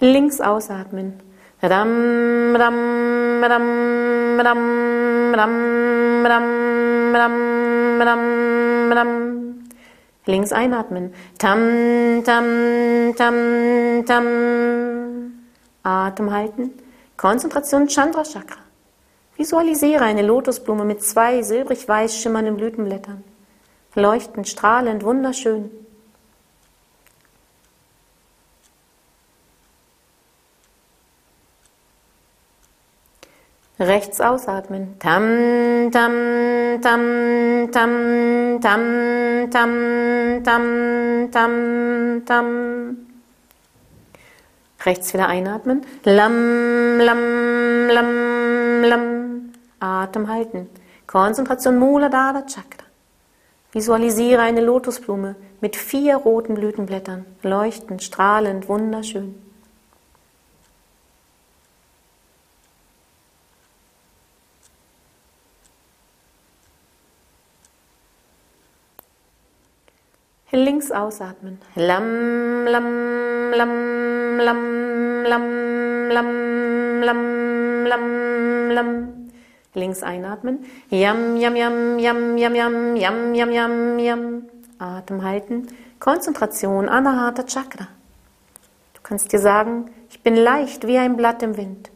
Links 0.00 0.40
ausatmen. 0.40 1.20
Links 10.26 10.52
einatmen. 10.52 11.14
Tam, 11.38 12.24
tam, 12.24 13.14
tam, 13.16 14.04
tam. 14.06 14.24
Atem 15.82 16.32
halten. 16.32 16.70
Konzentration 17.16 17.88
Chandra 17.88 18.24
Chakra. 18.24 18.56
Visualisiere 19.36 20.04
eine 20.04 20.22
Lotusblume 20.22 20.84
mit 20.84 21.02
zwei 21.02 21.42
silbrig 21.42 21.88
weiß 21.88 22.16
schimmernden 22.20 22.56
Blütenblättern. 22.56 23.22
Leuchtend, 23.94 24.48
strahlend, 24.48 25.04
wunderschön. 25.04 25.70
Rechts 33.78 34.20
ausatmen. 34.20 34.94
Tam, 35.00 35.90
tam, 35.90 36.12
tam, 36.80 37.70
tam, 37.72 38.60
tam, 38.60 39.50
tam, 39.50 40.42
tam, 40.44 41.30
tam, 41.32 42.24
tam. 42.24 42.96
Rechts 44.84 45.12
wieder 45.12 45.28
einatmen. 45.28 45.82
Lam, 46.04 46.98
lam, 47.00 47.88
lam, 47.88 48.82
lam. 48.84 49.52
Atem 49.80 50.28
halten. 50.28 50.68
Konzentration 51.08 51.78
Muladhara 51.78 52.46
Chakra. 52.46 52.84
Visualisiere 53.72 54.42
eine 54.42 54.60
Lotusblume 54.60 55.34
mit 55.60 55.74
vier 55.74 56.16
roten 56.16 56.54
Blütenblättern, 56.54 57.26
leuchtend, 57.42 58.04
strahlend, 58.04 58.68
wunderschön. 58.68 59.34
Links 70.54 70.92
ausatmen. 70.92 71.58
Lam, 71.74 72.64
lam, 72.66 73.52
lam, 73.52 74.38
lam, 74.38 75.24
lam, 75.24 75.44
lam, 76.10 77.02
lam, 77.02 77.84
lam, 77.84 78.70
lam. 78.70 79.30
Links 79.74 80.02
einatmen. 80.02 80.64
Yam, 80.90 81.36
yam, 81.36 81.56
yam, 81.56 81.98
yam, 81.98 82.36
yam, 82.38 82.54
yam, 82.54 82.96
yam, 82.96 83.34
yam, 83.34 83.50
yam, 83.50 83.98
yam. 83.98 84.42
Atem 84.78 85.24
halten. 85.24 85.66
Konzentration, 85.98 86.88
Anahata 86.88 87.44
Chakra. 87.44 87.88
Du 88.94 89.00
kannst 89.02 89.32
dir 89.32 89.40
sagen, 89.40 89.90
ich 90.08 90.22
bin 90.22 90.36
leicht 90.36 90.86
wie 90.86 90.98
ein 90.98 91.16
Blatt 91.16 91.42
im 91.42 91.56
Wind. 91.56 91.90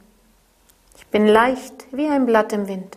Ich 0.97 1.07
bin 1.07 1.27
leicht 1.27 1.87
wie 1.92 2.09
ein 2.09 2.27
Blatt 2.27 2.53
im 2.53 2.66
Wind. 2.66 2.97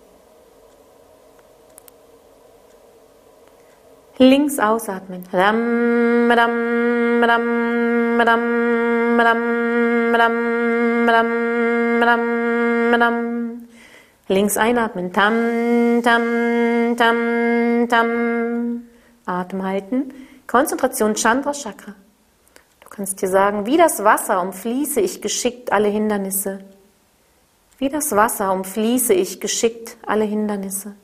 Links 4.17 4.59
ausatmen. 4.59 5.23
Links 14.27 14.57
einatmen. 14.57 15.11
Tam, 15.11 16.01
tam, 16.03 16.95
tam, 16.97 17.87
tam. 17.89 18.83
Atem 19.25 19.63
halten. 19.63 20.13
Konzentration 20.47 21.15
Chandra 21.15 21.53
Chakra. 21.53 21.95
Du 22.81 22.89
kannst 22.89 23.21
dir 23.21 23.29
sagen, 23.29 23.65
wie 23.65 23.77
das 23.77 24.03
Wasser 24.03 24.41
umfließe 24.41 24.99
ich 24.99 25.21
geschickt 25.21 25.71
alle 25.71 25.87
Hindernisse. 25.87 26.59
Wie 27.77 27.89
das 27.89 28.11
Wasser 28.11 28.51
umfließe 28.53 29.13
ich 29.13 29.39
geschickt 29.39 29.97
alle 30.05 30.25
Hindernisse. 30.25 30.95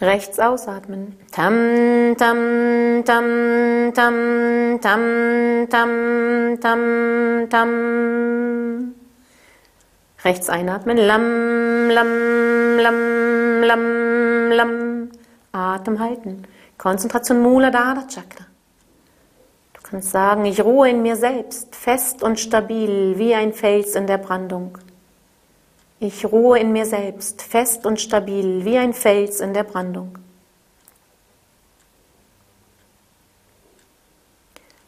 Rechts 0.00 0.38
ausatmen. 0.38 1.14
Tam, 1.30 2.16
tam, 2.16 3.04
tam, 3.04 3.92
tam, 3.92 4.80
tam, 4.80 5.68
tam, 5.68 6.58
tam, 6.60 7.48
tam. 7.50 8.94
Rechts 10.24 10.48
einatmen. 10.48 10.96
Lam, 10.96 11.90
lam, 11.90 12.78
lam, 12.78 13.62
lam, 13.62 14.50
lam. 14.50 15.10
Atem 15.52 16.00
halten. 16.00 16.46
Konzentration 16.78 17.42
Muladhara 17.42 18.06
Chakra. 18.08 18.46
Du 19.74 19.80
kannst 19.82 20.12
sagen, 20.12 20.46
ich 20.46 20.64
ruhe 20.64 20.88
in 20.88 21.02
mir 21.02 21.16
selbst, 21.16 21.76
fest 21.76 22.22
und 22.22 22.40
stabil 22.40 23.18
wie 23.18 23.34
ein 23.34 23.52
Fels 23.52 23.94
in 23.96 24.06
der 24.06 24.18
Brandung. 24.18 24.78
Ich 26.02 26.24
ruhe 26.24 26.58
in 26.58 26.72
mir 26.72 26.86
selbst, 26.86 27.42
fest 27.42 27.84
und 27.84 28.00
stabil 28.00 28.64
wie 28.64 28.78
ein 28.78 28.94
Fels 28.94 29.40
in 29.40 29.52
der 29.52 29.64
Brandung. 29.64 30.16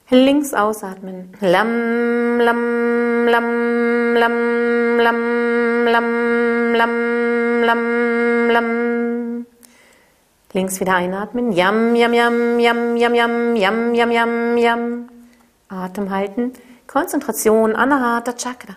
Links 0.09 0.55
ausatmen. 0.55 1.35
Lam, 1.41 2.41
lam, 2.41 3.27
lam, 3.27 4.15
lam, 4.15 4.99
lam, 4.99 5.87
lam, 5.87 6.75
lam, 6.75 7.63
lam, 7.63 8.51
lam. 8.51 9.47
Links 10.55 10.81
wieder 10.81 10.95
einatmen. 10.95 11.53
Yam, 11.53 11.95
yam, 11.95 12.15
yam, 12.15 12.59
yam, 12.59 12.97
yam, 12.97 13.15
yam, 13.15 13.57
yam, 13.57 13.95
yam, 13.95 14.11
yam, 14.11 14.57
yam. 14.57 15.09
Atem 15.69 16.11
halten. 16.11 16.53
Konzentration, 16.87 17.77
Anahata 17.77 18.33
Chakra. 18.35 18.77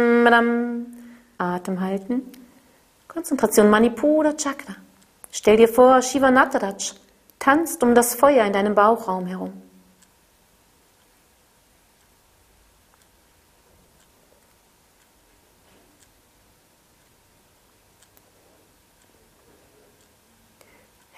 Atem 1.37 1.79
halten. 1.81 2.31
Konzentration 3.07 3.69
Manipura 3.69 4.33
Chakra. 4.37 4.75
Stell 5.31 5.57
dir 5.57 5.67
vor, 5.67 6.01
Shiva 6.01 6.31
Nataraj 6.31 6.93
tanzt 7.39 7.83
um 7.83 7.95
das 7.95 8.15
Feuer 8.15 8.45
in 8.45 8.53
deinem 8.53 8.75
Bauchraum 8.75 9.25
herum. 9.25 9.53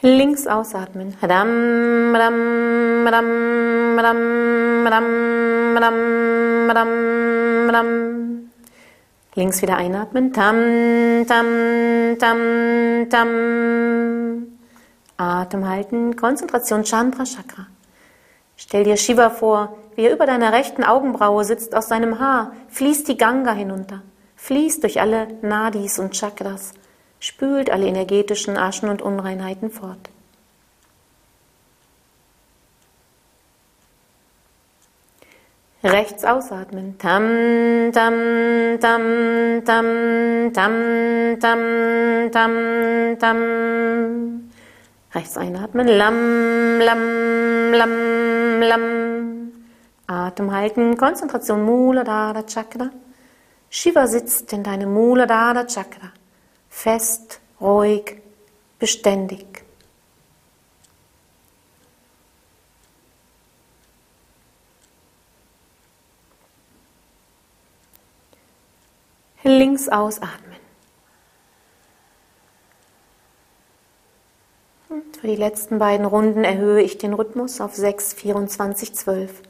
Links 0.02 0.48
ausatmen. 0.48 1.16
Ram, 1.22 2.14
ram, 2.14 3.08
ram, 3.08 3.98
ram, 3.98 4.86
ram, 4.86 5.78
ram, 5.78 6.70
ram, 6.70 7.70
ram. 7.70 8.03
Links 9.36 9.62
wieder 9.62 9.78
einatmen. 9.78 10.32
Tam, 10.32 11.26
tam, 11.28 12.18
tam, 12.20 13.10
tam. 13.10 14.48
Atem 15.18 15.68
halten. 15.68 16.16
Konzentration 16.16 16.84
Chandra 16.84 17.24
Chakra. 17.24 17.68
Stell 18.56 18.84
dir 18.84 18.98
Shiva 18.98 19.30
vor, 19.30 19.76
wie 19.96 20.04
er 20.04 20.14
über 20.14 20.26
deiner 20.26 20.54
rechten 20.54 20.84
Augenbraue 20.84 21.44
sitzt, 21.44 21.76
aus 21.76 21.88
seinem 21.88 22.20
Haar 22.20 22.54
fließt 22.70 23.08
die 23.08 23.18
Ganga 23.18 23.54
hinunter, 23.54 24.02
fließt 24.36 24.84
durch 24.84 25.02
alle 25.02 25.28
Nadis 25.42 26.00
und 26.00 26.14
Chakras, 26.14 26.74
spült 27.20 27.70
alle 27.70 27.88
energetischen 27.88 28.58
Aschen 28.58 28.90
und 28.90 29.02
Unreinheiten 29.02 29.72
fort. 29.72 30.10
Rechts 35.84 36.24
ausatmen. 36.24 36.98
Tam, 36.98 37.92
tam, 37.92 38.14
tam, 38.80 39.04
tam, 39.66 39.86
tam, 40.54 41.40
tam, 41.42 42.32
tam, 42.32 43.18
tam. 43.20 44.50
Rechts 45.14 45.38
einatmen. 45.38 45.88
Lam, 45.90 46.80
lam, 46.80 47.74
lam, 47.74 48.62
lam. 48.62 49.52
Atem 50.08 50.54
halten. 50.54 50.96
Konzentration. 50.96 51.66
Muladhara 51.66 52.44
Chakra. 52.48 52.90
Shiva 53.70 54.08
sitzt 54.08 54.54
in 54.54 54.64
deinem 54.64 54.94
Muladhara 54.94 55.68
Chakra. 55.68 56.14
Fest, 56.70 57.42
ruhig, 57.60 58.22
beständig. 58.80 59.63
Links 69.44 69.90
ausatmen. 69.90 70.54
Und 74.90 75.18
für 75.18 75.28
die 75.28 75.36
letzten 75.36 75.80
beiden 75.80 76.06
Runden 76.06 76.44
erhöhe 76.44 76.82
ich 76.82 76.98
den 76.98 77.14
Rhythmus 77.14 77.60
auf 77.60 77.76
6, 77.76 78.14
24, 78.14 78.94
12. 78.96 79.42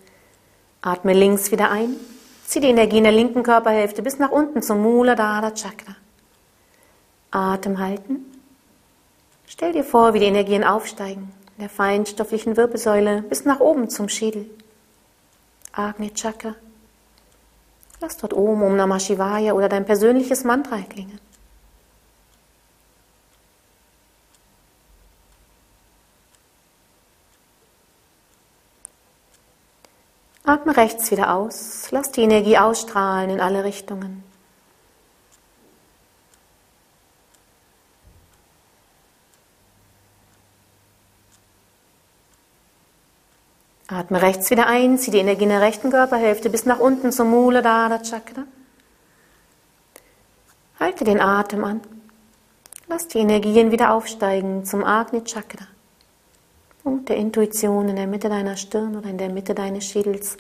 Atme 0.82 1.14
links 1.14 1.52
wieder 1.52 1.70
ein. 1.70 1.96
Zieh 2.46 2.60
die 2.60 2.68
Energie 2.68 2.98
in 2.98 3.04
der 3.04 3.14
linken 3.14 3.44
Körperhälfte 3.44 4.02
bis 4.02 4.20
nach 4.20 4.32
unten 4.32 4.62
zum 4.62 4.82
Muladhara 4.82 5.52
Chakra. 5.52 5.96
Atem 7.32 7.80
halten. 7.80 8.26
Stell 9.46 9.74
dir 9.74 9.84
vor, 9.84 10.14
wie 10.14 10.20
die 10.20 10.26
Energien 10.26 10.64
aufsteigen 10.64 11.32
in 11.58 11.62
der 11.62 11.70
feinstofflichen 11.70 12.58
Wirbelsäule 12.58 13.22
bis 13.22 13.46
nach 13.46 13.60
oben 13.60 13.90
zum 13.90 14.10
Schädel. 14.10 14.50
Agni 15.72 16.12
Chakra. 16.14 16.56
Lass 18.04 18.18
dort 18.18 18.34
oben 18.34 18.64
um 18.64 18.76
Namah 18.76 19.00
Shivaya 19.00 19.54
oder 19.54 19.70
dein 19.70 19.86
persönliches 19.86 20.44
Mantra 20.44 20.80
klingen. 20.82 21.22
Atme 30.44 30.76
rechts 30.76 31.12
wieder 31.12 31.34
aus. 31.34 31.88
Lass 31.92 32.12
die 32.12 32.24
Energie 32.24 32.58
ausstrahlen 32.58 33.30
in 33.30 33.40
alle 33.40 33.64
Richtungen. 33.64 34.22
Atme 43.88 44.22
rechts 44.22 44.50
wieder 44.50 44.68
ein, 44.68 44.98
zieh 44.98 45.12
die 45.12 45.20
Energie 45.20 45.44
in 45.44 45.50
der 45.50 45.62
rechten 45.62 45.92
Körperhälfte 45.92 46.50
bis 46.50 46.66
nach 46.66 46.80
unten 46.80 47.12
zum 47.12 47.30
Muladhara 47.30 48.00
Chakra. 48.00 48.46
Halte 50.80 51.04
den 51.04 51.20
Atem 51.20 51.64
an. 51.64 51.82
Lass 52.88 53.08
die 53.08 53.20
Energien 53.20 53.72
wieder 53.72 53.94
aufsteigen 53.94 54.66
zum 54.66 54.84
Agni 54.84 55.24
Chakra. 55.24 55.68
Punkt 56.84 57.10
der 57.10 57.18
Intuition 57.18 57.90
in 57.90 57.96
der 57.96 58.08
Mitte 58.08 58.30
deiner 58.30 58.58
Stirn 58.58 58.96
oder 58.96 59.10
in 59.10 59.18
der 59.18 59.30
Mitte 59.30 59.54
deines 59.54 59.86
Schädels. 59.86 60.38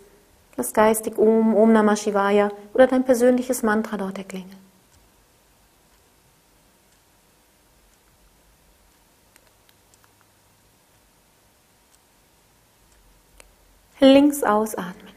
Lass 0.55 0.73
geistig 0.73 1.17
Om, 1.17 1.55
Om 1.55 1.71
Namah 1.71 1.95
Shivaya 1.95 2.51
oder 2.73 2.87
dein 2.87 3.03
persönliches 3.03 3.63
Mantra 3.63 3.97
dort 3.97 4.17
erklingen. 4.17 4.62
Links 14.03 14.43
ausatmen. 14.43 15.13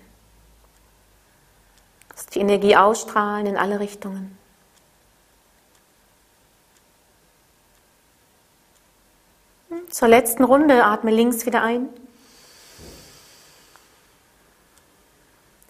Lass 2.10 2.26
die 2.26 2.40
Energie 2.40 2.76
ausstrahlen 2.76 3.46
in 3.46 3.56
alle 3.56 3.80
Richtungen. 3.80 4.38
Zur 9.90 10.08
letzten 10.08 10.44
Runde 10.44 10.84
atme 10.84 11.10
links 11.10 11.46
wieder 11.46 11.62
ein. 11.62 11.88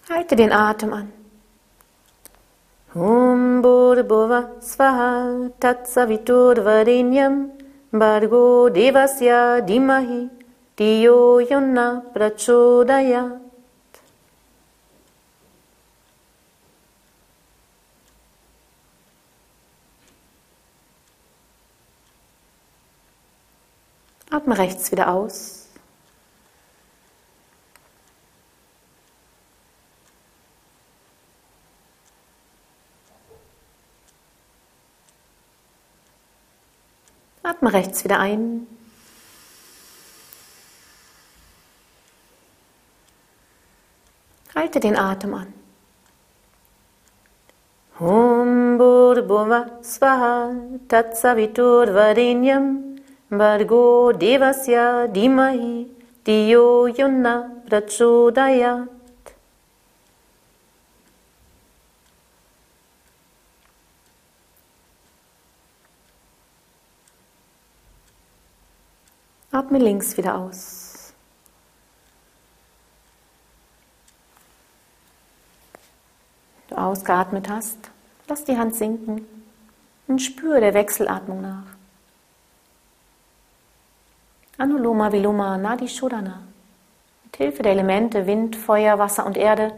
Halte 0.09 0.35
den 0.35 0.51
Atem 0.51 0.93
an. 0.93 1.13
Om 2.93 3.61
Bodhibova 3.61 4.51
Svaha 4.61 5.49
Tatsavitur 5.59 6.63
Varenyam 6.65 7.51
Bargo 7.91 8.69
Devasya 8.69 9.61
Dimahi 9.61 10.29
Diyo 10.77 11.39
Yonna 11.39 12.03
Prachodayat. 12.13 13.41
Atme 24.29 24.55
rechts 24.57 24.91
wieder 24.91 25.11
aus. 25.11 25.67
Atme 37.41 37.73
rechts 37.73 38.03
wieder 38.03 38.19
ein. 38.19 38.76
Halte 44.57 44.79
den 44.79 44.95
Atem 44.97 45.33
an. 45.35 45.53
Om 47.99 48.79
Bhurbhuva 48.79 49.59
Svaha 49.83 50.51
Tatsavitur 50.87 51.93
Varenyam 51.93 52.97
Bargo 53.29 54.11
Devasya 54.13 55.13
Dimahi 55.13 55.85
Diyo 56.25 56.87
Yonna 56.87 57.51
Prachodayat 57.69 58.89
Atme 69.51 69.77
links 69.77 70.17
wieder 70.17 70.35
aus. 70.35 70.87
du 76.66 76.66
ausgeatmet 76.77 77.49
hast, 77.49 77.77
lass 78.27 78.43
die 78.43 78.57
Hand 78.57 78.75
sinken 78.75 79.25
und 80.07 80.21
spüre 80.21 80.59
der 80.59 80.73
Wechselatmung 80.73 81.41
nach. 81.41 81.65
Anuloma 84.57 85.11
Viloma 85.11 85.57
Nadi 85.57 85.87
Shodana. 85.87 86.41
Mit 87.25 87.37
Hilfe 87.37 87.63
der 87.63 87.73
Elemente 87.73 88.25
Wind, 88.25 88.55
Feuer, 88.55 88.97
Wasser 88.97 89.25
und 89.25 89.37
Erde 89.37 89.71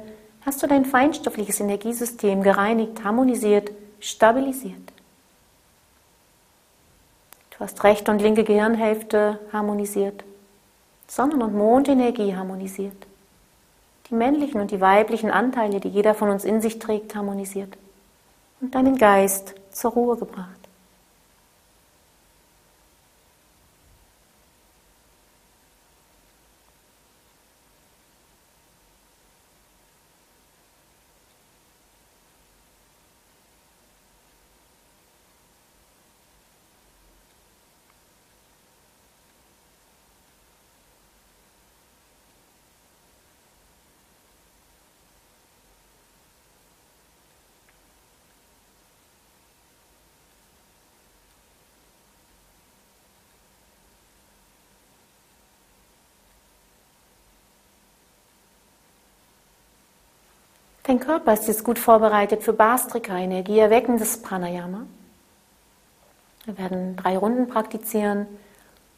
hast 0.45 0.63
du 0.63 0.67
dein 0.67 0.85
feinstoffliches 0.85 1.59
Energiesystem 1.59 2.43
gereinigt, 2.43 3.03
harmonisiert, 3.03 3.71
stabilisiert. 3.99 4.93
Du 7.51 7.59
hast 7.59 7.83
rechte 7.83 8.11
und 8.11 8.21
linke 8.21 8.45
Gehirnhälfte 8.45 9.39
harmonisiert, 9.51 10.23
Sonnen- 11.07 11.41
und 11.41 11.55
Mondenergie 11.55 12.35
harmonisiert 12.35 13.08
die 14.09 14.15
männlichen 14.15 14.59
und 14.59 14.71
die 14.71 14.81
weiblichen 14.81 15.31
Anteile, 15.31 15.79
die 15.79 15.89
jeder 15.89 16.13
von 16.13 16.29
uns 16.29 16.43
in 16.43 16.61
sich 16.61 16.79
trägt, 16.79 17.15
harmonisiert 17.15 17.77
und 18.61 18.75
deinen 18.75 18.97
Geist 18.97 19.55
zur 19.71 19.91
Ruhe 19.91 20.17
gebracht. 20.17 20.58
Dein 60.89 60.99
Körper 60.99 61.33
ist 61.33 61.47
jetzt 61.47 61.63
gut 61.63 61.77
vorbereitet 61.77 62.41
für 62.41 62.51
Bastrika, 62.51 63.15
energieerweckendes 63.15 64.23
Pranayama. 64.23 64.87
Wir 66.45 66.57
werden 66.57 66.95
drei 66.95 67.15
Runden 67.15 67.47
praktizieren 67.47 68.25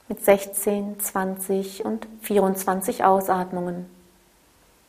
mit 0.07 0.23
16, 0.23 1.01
20 1.01 1.83
und 1.83 2.07
24 2.21 3.03
Ausatmungen. 3.03 3.87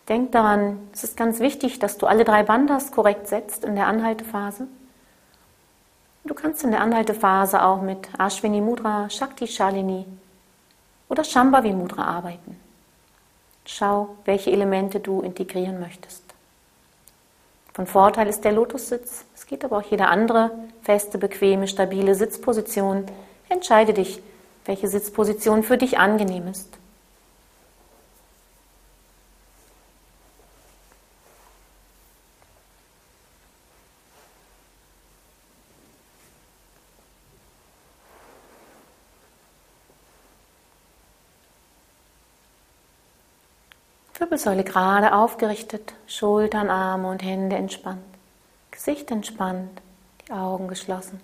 Denk 0.08 0.30
daran, 0.30 0.78
es 0.92 1.02
ist 1.02 1.16
ganz 1.16 1.40
wichtig, 1.40 1.80
dass 1.80 1.98
du 1.98 2.06
alle 2.06 2.22
drei 2.22 2.44
Bandas 2.44 2.92
korrekt 2.92 3.26
setzt 3.26 3.64
in 3.64 3.74
der 3.74 3.88
Anhaltephase. 3.88 4.68
Du 6.22 6.34
kannst 6.34 6.62
in 6.62 6.70
der 6.70 6.82
Anhaltephase 6.82 7.64
auch 7.64 7.82
mit 7.82 8.10
Ashwini 8.16 8.60
Mudra, 8.60 9.10
Shakti 9.10 9.48
Shalini 9.48 10.06
oder 11.08 11.24
Shambhavi 11.24 11.72
Mudra 11.72 12.04
arbeiten. 12.04 12.60
Schau, 13.66 14.14
welche 14.24 14.52
Elemente 14.52 15.00
du 15.00 15.20
integrieren 15.20 15.80
möchtest. 15.80 16.21
Von 17.74 17.86
Vorteil 17.86 18.28
ist 18.28 18.44
der 18.44 18.52
Lotussitz. 18.52 19.24
Es 19.34 19.46
geht 19.46 19.64
aber 19.64 19.78
auch 19.78 19.90
jede 19.90 20.06
andere 20.06 20.50
feste, 20.82 21.16
bequeme, 21.16 21.66
stabile 21.66 22.14
Sitzposition. 22.14 23.06
Entscheide 23.48 23.94
dich, 23.94 24.22
welche 24.66 24.88
Sitzposition 24.88 25.62
für 25.62 25.78
dich 25.78 25.98
angenehm 25.98 26.48
ist. 26.48 26.78
Wirbelsäule 44.32 44.64
gerade 44.64 45.14
aufgerichtet, 45.14 45.92
Schultern, 46.06 46.70
Arme 46.70 47.10
und 47.10 47.22
Hände 47.22 47.54
entspannt, 47.54 48.00
Gesicht 48.70 49.10
entspannt, 49.10 49.82
die 50.26 50.32
Augen 50.32 50.68
geschlossen. 50.68 51.20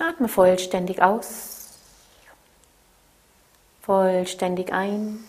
Atme 0.00 0.26
vollständig 0.26 1.00
aus, 1.00 1.78
vollständig 3.82 4.72
ein, 4.72 5.22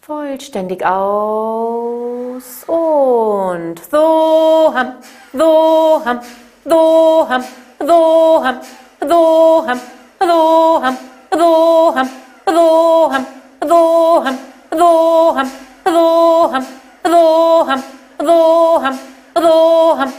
vollständig 0.00 0.84
aus 0.84 2.64
und 2.66 3.76
Doham, 3.92 4.94
Doham, 5.32 6.20
Doham, 6.64 7.44
Doham, 7.78 8.58
Doham, 8.58 8.60
Doham, 8.98 9.80
Doham, 10.18 10.98
Doham. 11.30 12.25
Soham, 12.46 13.26
Soham, 13.60 14.38
Soham, 14.70 15.50
Soham, 15.84 16.66
Soham, 17.04 17.82
Soham, 18.18 18.98
Soham, 19.34 20.12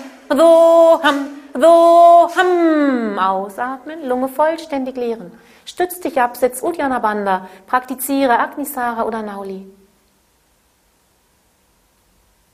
so, 1.59 2.29
ham, 2.35 3.19
ausatmen, 3.19 4.07
Lunge 4.07 4.27
vollständig 4.27 4.95
leeren. 4.95 5.31
Stütz 5.65 5.99
dich 5.99 6.21
ab, 6.21 6.37
setz 6.37 6.61
Uddiyana 6.61 6.99
Bandha, 6.99 7.47
praktiziere 7.65 8.39
Agnisara 8.39 9.03
oder 9.03 9.23
Nauli. 9.23 9.65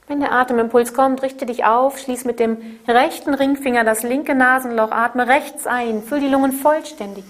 Wenn 0.07 0.19
der 0.19 0.34
Atemimpuls 0.34 0.93
kommt, 0.93 1.21
richte 1.21 1.45
dich 1.45 1.65
auf, 1.65 1.97
schließ 1.97 2.26
mit 2.26 2.39
dem 2.39 2.80
rechten 2.88 3.34
Ringfinger 3.34 3.84
das 3.84 4.03
linke 4.03 4.36
Nasenloch, 4.36 4.91
atme 4.91 5.28
rechts 5.28 5.65
ein, 5.65 6.03
füll 6.03 6.19
die 6.19 6.28
Lungen 6.28 6.51
vollständig. 6.51 7.26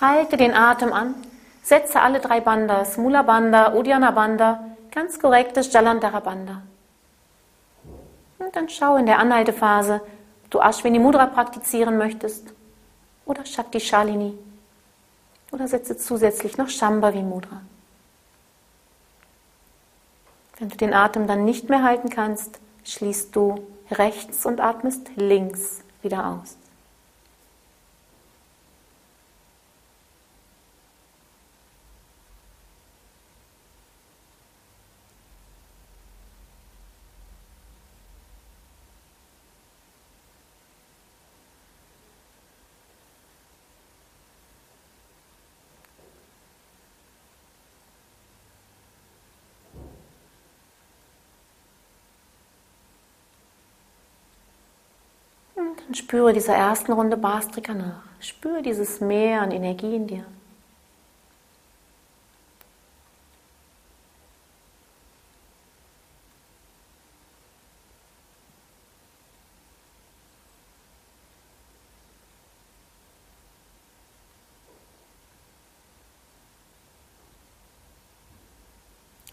Halte 0.00 0.36
den 0.36 0.54
Atem 0.54 0.92
an, 0.92 1.14
setze 1.62 2.00
alle 2.00 2.20
drei 2.20 2.40
Bandas, 2.40 2.96
Mula 2.96 3.22
Bandha, 3.22 3.74
Uddiyana 3.74 4.10
Bandha, 4.10 4.64
ganz 4.90 5.18
korrektes 5.18 5.72
Jalandhara 5.72 6.20
Bandha. 6.20 6.62
Und 8.38 8.54
dann 8.54 8.68
schau 8.68 8.96
in 8.96 9.06
der 9.06 9.18
Anhaltephase, 9.18 10.00
du 10.50 10.60
Ashwini 10.60 10.98
Mudra 10.98 11.26
praktizieren 11.26 11.96
möchtest 11.96 12.52
oder 13.24 13.46
Shakti 13.46 13.80
Shalini 13.80 14.36
oder 15.52 15.68
setze 15.68 15.96
zusätzlich 15.96 16.58
noch 16.58 16.68
Shambhavi 16.68 17.22
Mudra. 17.22 17.62
Wenn 20.58 20.68
du 20.68 20.76
den 20.76 20.94
Atem 20.94 21.26
dann 21.26 21.44
nicht 21.44 21.68
mehr 21.68 21.82
halten 21.82 22.08
kannst, 22.08 22.60
schließt 22.84 23.34
du 23.34 23.66
rechts 23.90 24.44
und 24.44 24.60
atmest 24.60 25.10
links 25.16 25.82
wieder 26.02 26.26
aus. 26.26 26.56
Und 55.92 55.98
spüre 55.98 56.32
dieser 56.32 56.54
ersten 56.54 56.90
Runde 56.90 57.18
Bastrika 57.18 57.74
nach. 57.74 58.00
Spüre 58.18 58.62
dieses 58.62 59.02
Meer 59.02 59.42
an 59.42 59.50
Energie 59.50 59.94
in 59.94 60.06
dir. 60.06 60.24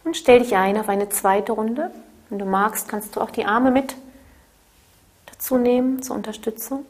Und 0.04 0.18
stell 0.18 0.40
dich 0.40 0.58
ein 0.58 0.78
auf 0.78 0.90
eine 0.90 1.08
zweite 1.08 1.54
Runde. 1.54 1.90
Wenn 2.28 2.38
du 2.38 2.44
magst, 2.44 2.90
kannst 2.90 3.16
du 3.16 3.22
auch 3.22 3.32
die 3.32 3.46
Arme 3.46 3.72
mit 3.72 3.96
dazu 5.40 5.58
nehmen 5.58 6.04
zur 6.04 6.18
Unterstützung. 6.18 6.86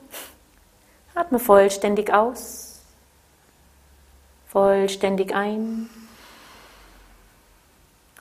Atme 1.14 1.38
vollständig 1.40 2.12
aus, 2.14 2.82
vollständig 4.48 5.36
ein, 5.36 5.90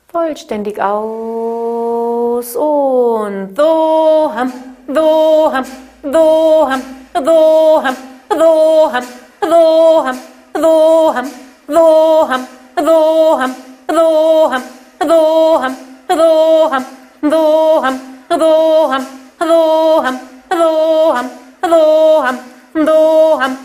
vollständig 0.09 0.83
aus 0.83 2.55
und 2.57 3.55
Doham, 3.55 4.53
Doham, 4.87 5.64
Doham, 6.03 6.83
Doham, 7.14 7.97
Doham, 8.29 9.07
Doham, 9.41 10.18
Doham, 10.53 11.31
Doham, 11.33 11.33
Doham, 11.66 12.47
Doham, 12.76 13.55
Doham, 13.87 14.64
Doham, 14.99 15.74
Doham, 16.09 16.85
Doham, 17.22 18.01
Doham, 18.29 19.17
Doham, 19.39 20.18
Doham, 20.49 21.30
Doham, 21.62 22.39
Doham, 22.74 23.57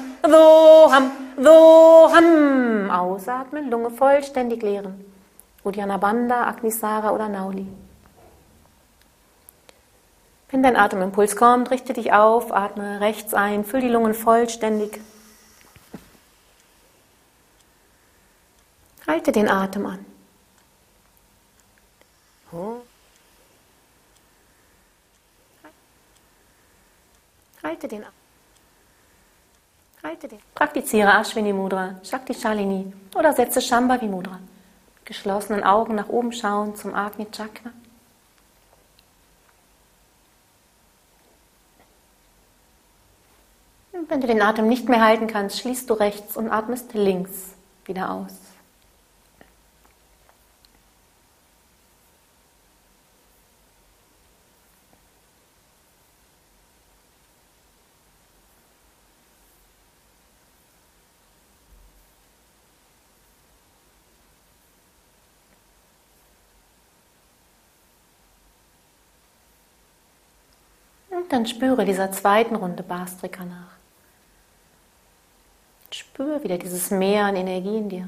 Doham. 1.37 2.91
Ausatmen, 2.91 3.71
Lunge 3.71 3.89
vollständig 3.89 4.61
leeren. 4.61 5.03
Uddiyana 5.63 5.97
Bandha, 5.97 6.47
Agnisara 6.47 7.11
oder 7.11 7.29
Nauli. 7.29 7.67
Wenn 10.49 10.61
dein 10.61 10.75
Atemimpuls 10.75 11.35
kommt, 11.35 11.71
richte 11.71 11.93
dich 11.93 12.13
auf, 12.13 12.53
atme 12.53 12.99
rechts 12.99 13.33
ein, 13.33 13.65
füll 13.65 13.81
die 13.81 13.89
Lungen 13.89 14.13
vollständig. 14.13 14.99
Halte 19.07 19.31
den 19.31 19.49
Atem 19.49 19.87
an. 19.87 20.05
Halte 27.63 27.87
den 27.87 28.05
Halte 30.03 30.27
den. 30.27 30.39
Praktiziere 30.53 31.13
Ashwini 31.13 31.53
Mudra, 31.53 31.95
Shakti 32.03 32.33
Shalini 32.33 32.91
oder 33.15 33.31
setze 33.31 33.61
Shambhavi 33.61 34.07
Mudra. 34.07 34.39
Geschlossenen 35.05 35.63
Augen 35.63 35.95
nach 35.95 36.09
oben 36.09 36.33
schauen 36.33 36.75
zum 36.75 36.93
Agni 36.93 37.25
Chakra. 37.31 37.71
Und 43.93 44.09
wenn 44.09 44.19
du 44.19 44.27
den 44.27 44.41
Atem 44.41 44.67
nicht 44.67 44.89
mehr 44.89 45.01
halten 45.01 45.27
kannst, 45.27 45.59
schließt 45.59 45.89
du 45.89 45.93
rechts 45.93 46.35
und 46.35 46.49
atmest 46.49 46.93
links 46.93 47.53
wieder 47.85 48.11
aus. 48.11 48.33
Und 71.13 71.22
dann 71.33 71.47
spüre 71.47 71.83
dieser 71.83 72.11
zweiten 72.11 72.55
Runde 72.55 72.83
Bastrika 72.83 73.43
nach. 73.43 73.73
Spüre 75.91 76.43
wieder 76.43 76.57
dieses 76.57 76.91
Meer 76.91 77.25
an 77.25 77.35
Energie 77.35 77.77
in 77.77 77.89
dir. 77.89 78.07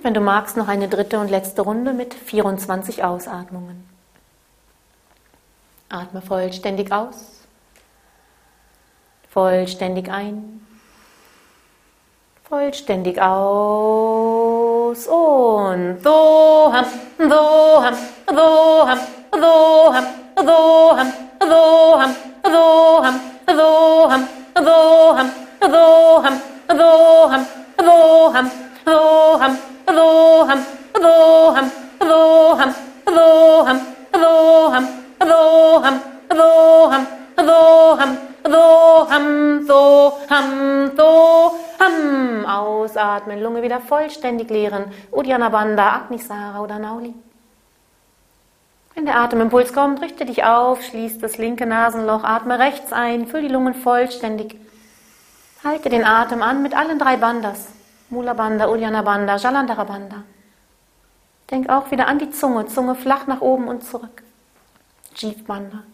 Und 0.00 0.04
wenn 0.04 0.14
du 0.14 0.20
magst, 0.20 0.56
noch 0.56 0.66
eine 0.66 0.88
dritte 0.88 1.18
und 1.20 1.28
letzte 1.28 1.60
Runde 1.60 1.92
mit 1.92 2.14
24 2.14 3.04
Ausatmungen. 3.04 3.86
Atme 5.90 6.22
vollständig 6.22 6.90
aus, 6.90 7.42
vollständig 9.28 10.10
ein, 10.10 10.66
vollständig 12.48 13.20
aus 13.20 15.06
und 15.06 16.00
Doham, 16.02 16.86
Doham, 17.18 17.94
Doham, 18.26 18.98
Doham, 19.28 20.06
Doham, 20.34 21.12
Doham, 21.44 22.14
Doham, 22.46 23.20
Doham, 23.46 24.24
Doham, 24.56 25.30
Doham, 25.60 26.26
Doham, 26.68 27.46
Doham, 27.76 28.50
Doham, 28.86 29.58
Roham, 29.88 30.64
Roham, 30.94 31.70
Roham, 32.00 32.74
Roham, 33.06 33.80
Roham, 34.14 34.88
Roham, 35.20 35.20
Roham, 35.22 36.00
Roham, 36.30 37.06
Roham, 37.40 38.16
Roham, 38.46 39.66
Roham. 39.66 41.50
Ausatmen, 42.90 43.42
Lunge 43.42 43.62
wieder 43.62 43.80
vollständig 43.80 44.50
leeren. 44.50 44.84
Uddiyana 45.10 45.48
Bandha, 45.48 45.96
Agnisara 45.96 46.60
oder 46.60 46.78
Nauli. 46.78 47.14
Wenn 48.94 49.06
der 49.06 49.16
Atemimpuls 49.16 49.72
kommt, 49.72 50.02
richte 50.02 50.24
dich 50.26 50.44
auf, 50.44 50.82
schließ 50.82 51.18
das 51.18 51.38
linke 51.38 51.66
Nasenloch, 51.66 52.24
atme 52.24 52.58
rechts 52.58 52.92
ein, 52.92 53.26
füll 53.26 53.42
die 53.42 53.48
Lungen 53.48 53.74
vollständig. 53.74 54.56
Halte 55.62 55.88
den 55.88 56.04
Atem 56.04 56.42
an 56.42 56.62
mit 56.62 56.76
allen 56.76 56.98
drei 56.98 57.16
Bandas. 57.16 57.68
Mula 58.10 58.34
Bandha, 58.34 58.68
Uddiyana. 58.68 60.24
Denk 61.50 61.68
auch 61.68 61.90
wieder 61.90 62.06
an 62.08 62.18
die 62.18 62.30
Zunge, 62.30 62.66
Zunge 62.66 62.94
flach 62.94 63.26
nach 63.26 63.40
oben 63.40 63.68
und 63.68 63.84
zurück. 63.84 64.22
Jeev 65.14 65.44
Bandha. 65.44 65.84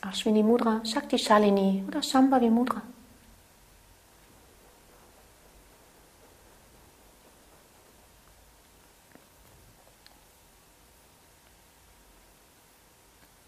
Ashwini 0.00 0.42
Mudra, 0.42 0.80
Shakti 0.84 1.16
Shalini 1.16 1.84
oder 1.86 2.02
Shambhavi 2.02 2.50
Mudra. 2.50 2.82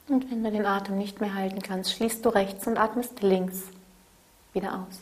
Und 0.06 0.30
wenn 0.30 0.44
du 0.44 0.50
den 0.52 0.66
Atem 0.66 0.96
nicht 0.96 1.20
mehr 1.20 1.34
halten 1.34 1.60
kannst, 1.60 1.92
schließt 1.92 2.24
du 2.24 2.28
rechts 2.28 2.68
und 2.68 2.78
atmest 2.78 3.20
links 3.22 3.64
wieder 4.52 4.74
aus. 4.74 5.00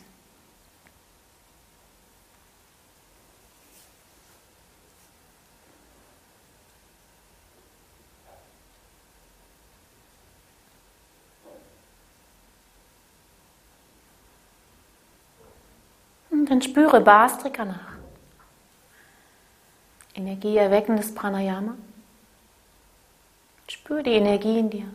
Dann 16.53 16.61
spüre 16.61 17.01
Bastrika 17.01 17.65
nach. 17.65 17.93
Energieerweckendes 20.13 21.15
Pranayama. 21.15 21.73
Spüre 23.67 24.03
die 24.03 24.11
Energie 24.11 24.59
in 24.59 24.69
dir. 24.69 24.85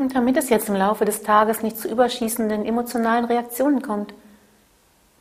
Und 0.00 0.16
damit 0.16 0.38
es 0.38 0.48
jetzt 0.48 0.70
im 0.70 0.76
Laufe 0.76 1.04
des 1.04 1.22
Tages 1.24 1.62
nicht 1.62 1.76
zu 1.76 1.86
überschießenden 1.86 2.64
emotionalen 2.64 3.26
Reaktionen 3.26 3.82
kommt, 3.82 4.14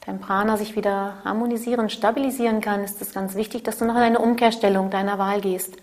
dein 0.05 0.21
Prana 0.21 0.55
sich 0.55 0.77
wieder 0.77 1.15
harmonisieren, 1.25 1.89
stabilisieren 1.89 2.61
kann, 2.61 2.85
ist 2.85 3.01
es 3.01 3.13
ganz 3.13 3.35
wichtig, 3.35 3.65
dass 3.65 3.77
du 3.77 3.83
noch 3.83 3.95
in 3.95 4.03
eine 4.03 4.19
Umkehrstellung 4.19 4.89
deiner 4.89 5.19
Wahl 5.19 5.41
gehst. 5.41 5.75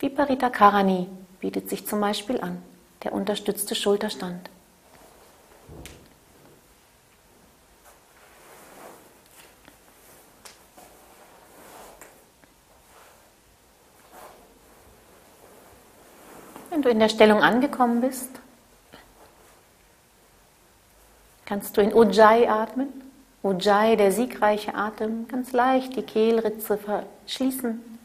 Viparita 0.00 0.50
Karani 0.50 1.06
bietet 1.38 1.70
sich 1.70 1.86
zum 1.86 2.00
Beispiel 2.00 2.40
an, 2.40 2.60
der 3.04 3.12
unterstützte 3.12 3.76
Schulterstand. 3.76 4.50
Du 16.86 16.90
in 16.90 17.00
der 17.00 17.08
Stellung 17.08 17.42
angekommen 17.42 18.00
bist, 18.00 18.30
kannst 21.44 21.76
du 21.76 21.80
in 21.80 21.92
Ujjayi 21.92 22.46
atmen. 22.46 22.88
Ujjayi, 23.42 23.96
der 23.96 24.12
siegreiche 24.12 24.74
Atem, 24.74 25.28
ganz 25.28 25.52
leicht 25.52 25.96
die 25.96 26.02
Kehlritze 26.02 26.78
verschließen. 26.78 27.98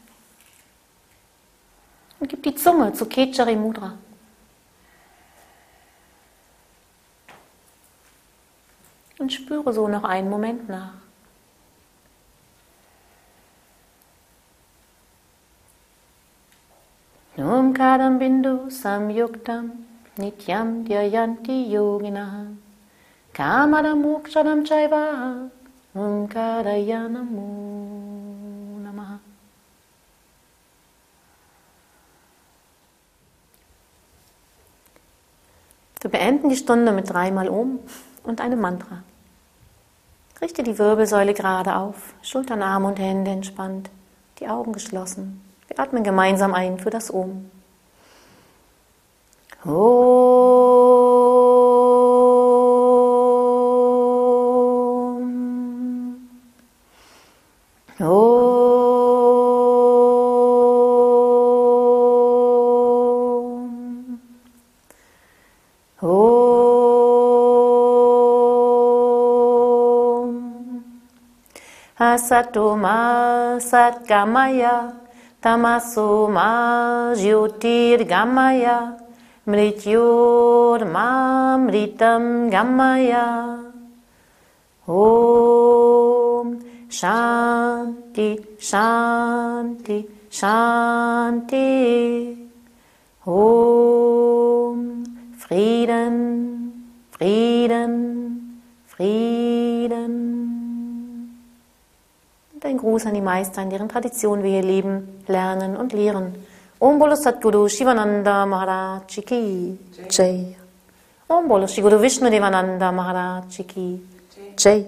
Und 2.20 2.28
gib 2.28 2.42
die 2.42 2.54
Zunge 2.54 2.92
zu 2.92 3.06
Kechari 3.06 3.56
Mudra. 3.56 3.94
Und 9.18 9.32
spüre 9.32 9.72
so 9.72 9.88
noch 9.88 10.04
einen 10.04 10.28
Moment 10.28 10.68
nach. 10.68 11.01
Omkaram 17.42 18.20
Bindu 18.20 18.70
Samyuktam 18.70 19.70
Nityam 20.16 20.86
Dhyayanti 20.86 21.70
Yogina 21.70 22.54
Kamaram 23.34 24.00
Moksharam 24.00 24.64
Chaiva 24.64 25.50
Omkaraya 25.94 27.08
Namo 27.10 28.78
Namaha 28.80 29.18
Wir 36.00 36.10
beenden 36.10 36.48
die 36.48 36.56
Stunde 36.56 36.92
mit 36.92 37.10
dreimal 37.10 37.48
Om 37.48 37.80
und 38.22 38.40
einem 38.40 38.60
Mantra. 38.60 39.02
Richte 40.40 40.62
die 40.62 40.78
Wirbelsäule 40.78 41.34
gerade 41.34 41.76
auf, 41.76 42.14
Schultern, 42.22 42.62
Arme 42.62 42.88
und 42.88 42.98
Hände 42.98 43.30
entspannt, 43.30 43.90
die 44.40 44.48
Augen 44.48 44.72
geschlossen. 44.72 45.51
Wir 45.68 45.78
atmen 45.78 46.02
gemeinsam 46.04 46.54
ein 46.54 46.78
für 46.78 46.90
das 46.90 47.12
Om. 47.12 47.50
Om. 49.64 49.72
Om. 58.00 58.42
Om. 66.00 66.62
Asatoma 71.98 73.60
Satgamaya 73.60 75.01
Tamaso 75.42 76.28
ma 76.30 77.12
jyotir 77.18 78.06
gamaya 78.06 78.94
mrityor 79.44 80.86
ma 80.86 81.58
mritam 81.58 82.48
gamaya. 82.48 83.58
Om 84.86 86.46
Shanti 86.88 88.38
Shanti 88.56 90.06
Shanti. 90.30 91.68
Om 93.26 94.78
Frieden, 95.36 96.16
Frieden, 97.10 98.62
Frieden. 98.86 100.12
Und 102.54 102.64
ein 102.64 102.78
Gruß 102.78 103.06
an 103.06 103.14
die 103.14 103.20
Meister, 103.20 103.62
in 103.62 103.70
deren 103.70 103.88
Tradition 103.88 104.44
wir 104.44 104.50
hier 104.50 104.62
leben, 104.62 105.11
lernen 105.28 105.76
und 105.76 105.92
lehren. 105.92 106.34
Om 106.78 106.98
Bolo 106.98 107.14
Satguru 107.14 107.68
Shivananda 107.68 108.46
Maharaj 108.46 109.22
Ki 109.24 109.78
Jai. 110.10 110.56
Om 111.28 111.48
Bolo 111.48 111.66
Shri 111.66 111.82
Guru 111.82 112.00
Vishnu 112.00 112.30
Devananda 112.30 112.92
Maharaj 112.92 113.66
Ki 113.66 114.00
Jai. 114.58 114.86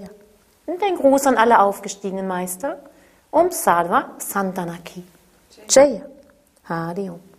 Und 0.67 0.83
ein 0.83 0.97
Gruß 0.97 1.27
an 1.27 1.37
alle 1.37 1.61
aufgestiegenen 1.61 2.27
Meister. 2.27 2.79
Om 3.31 3.51
Sarva 3.51 4.11
Santanaki. 4.19 5.03
Jaya. 5.69 6.03
Hari 6.65 7.11
Om. 7.11 7.34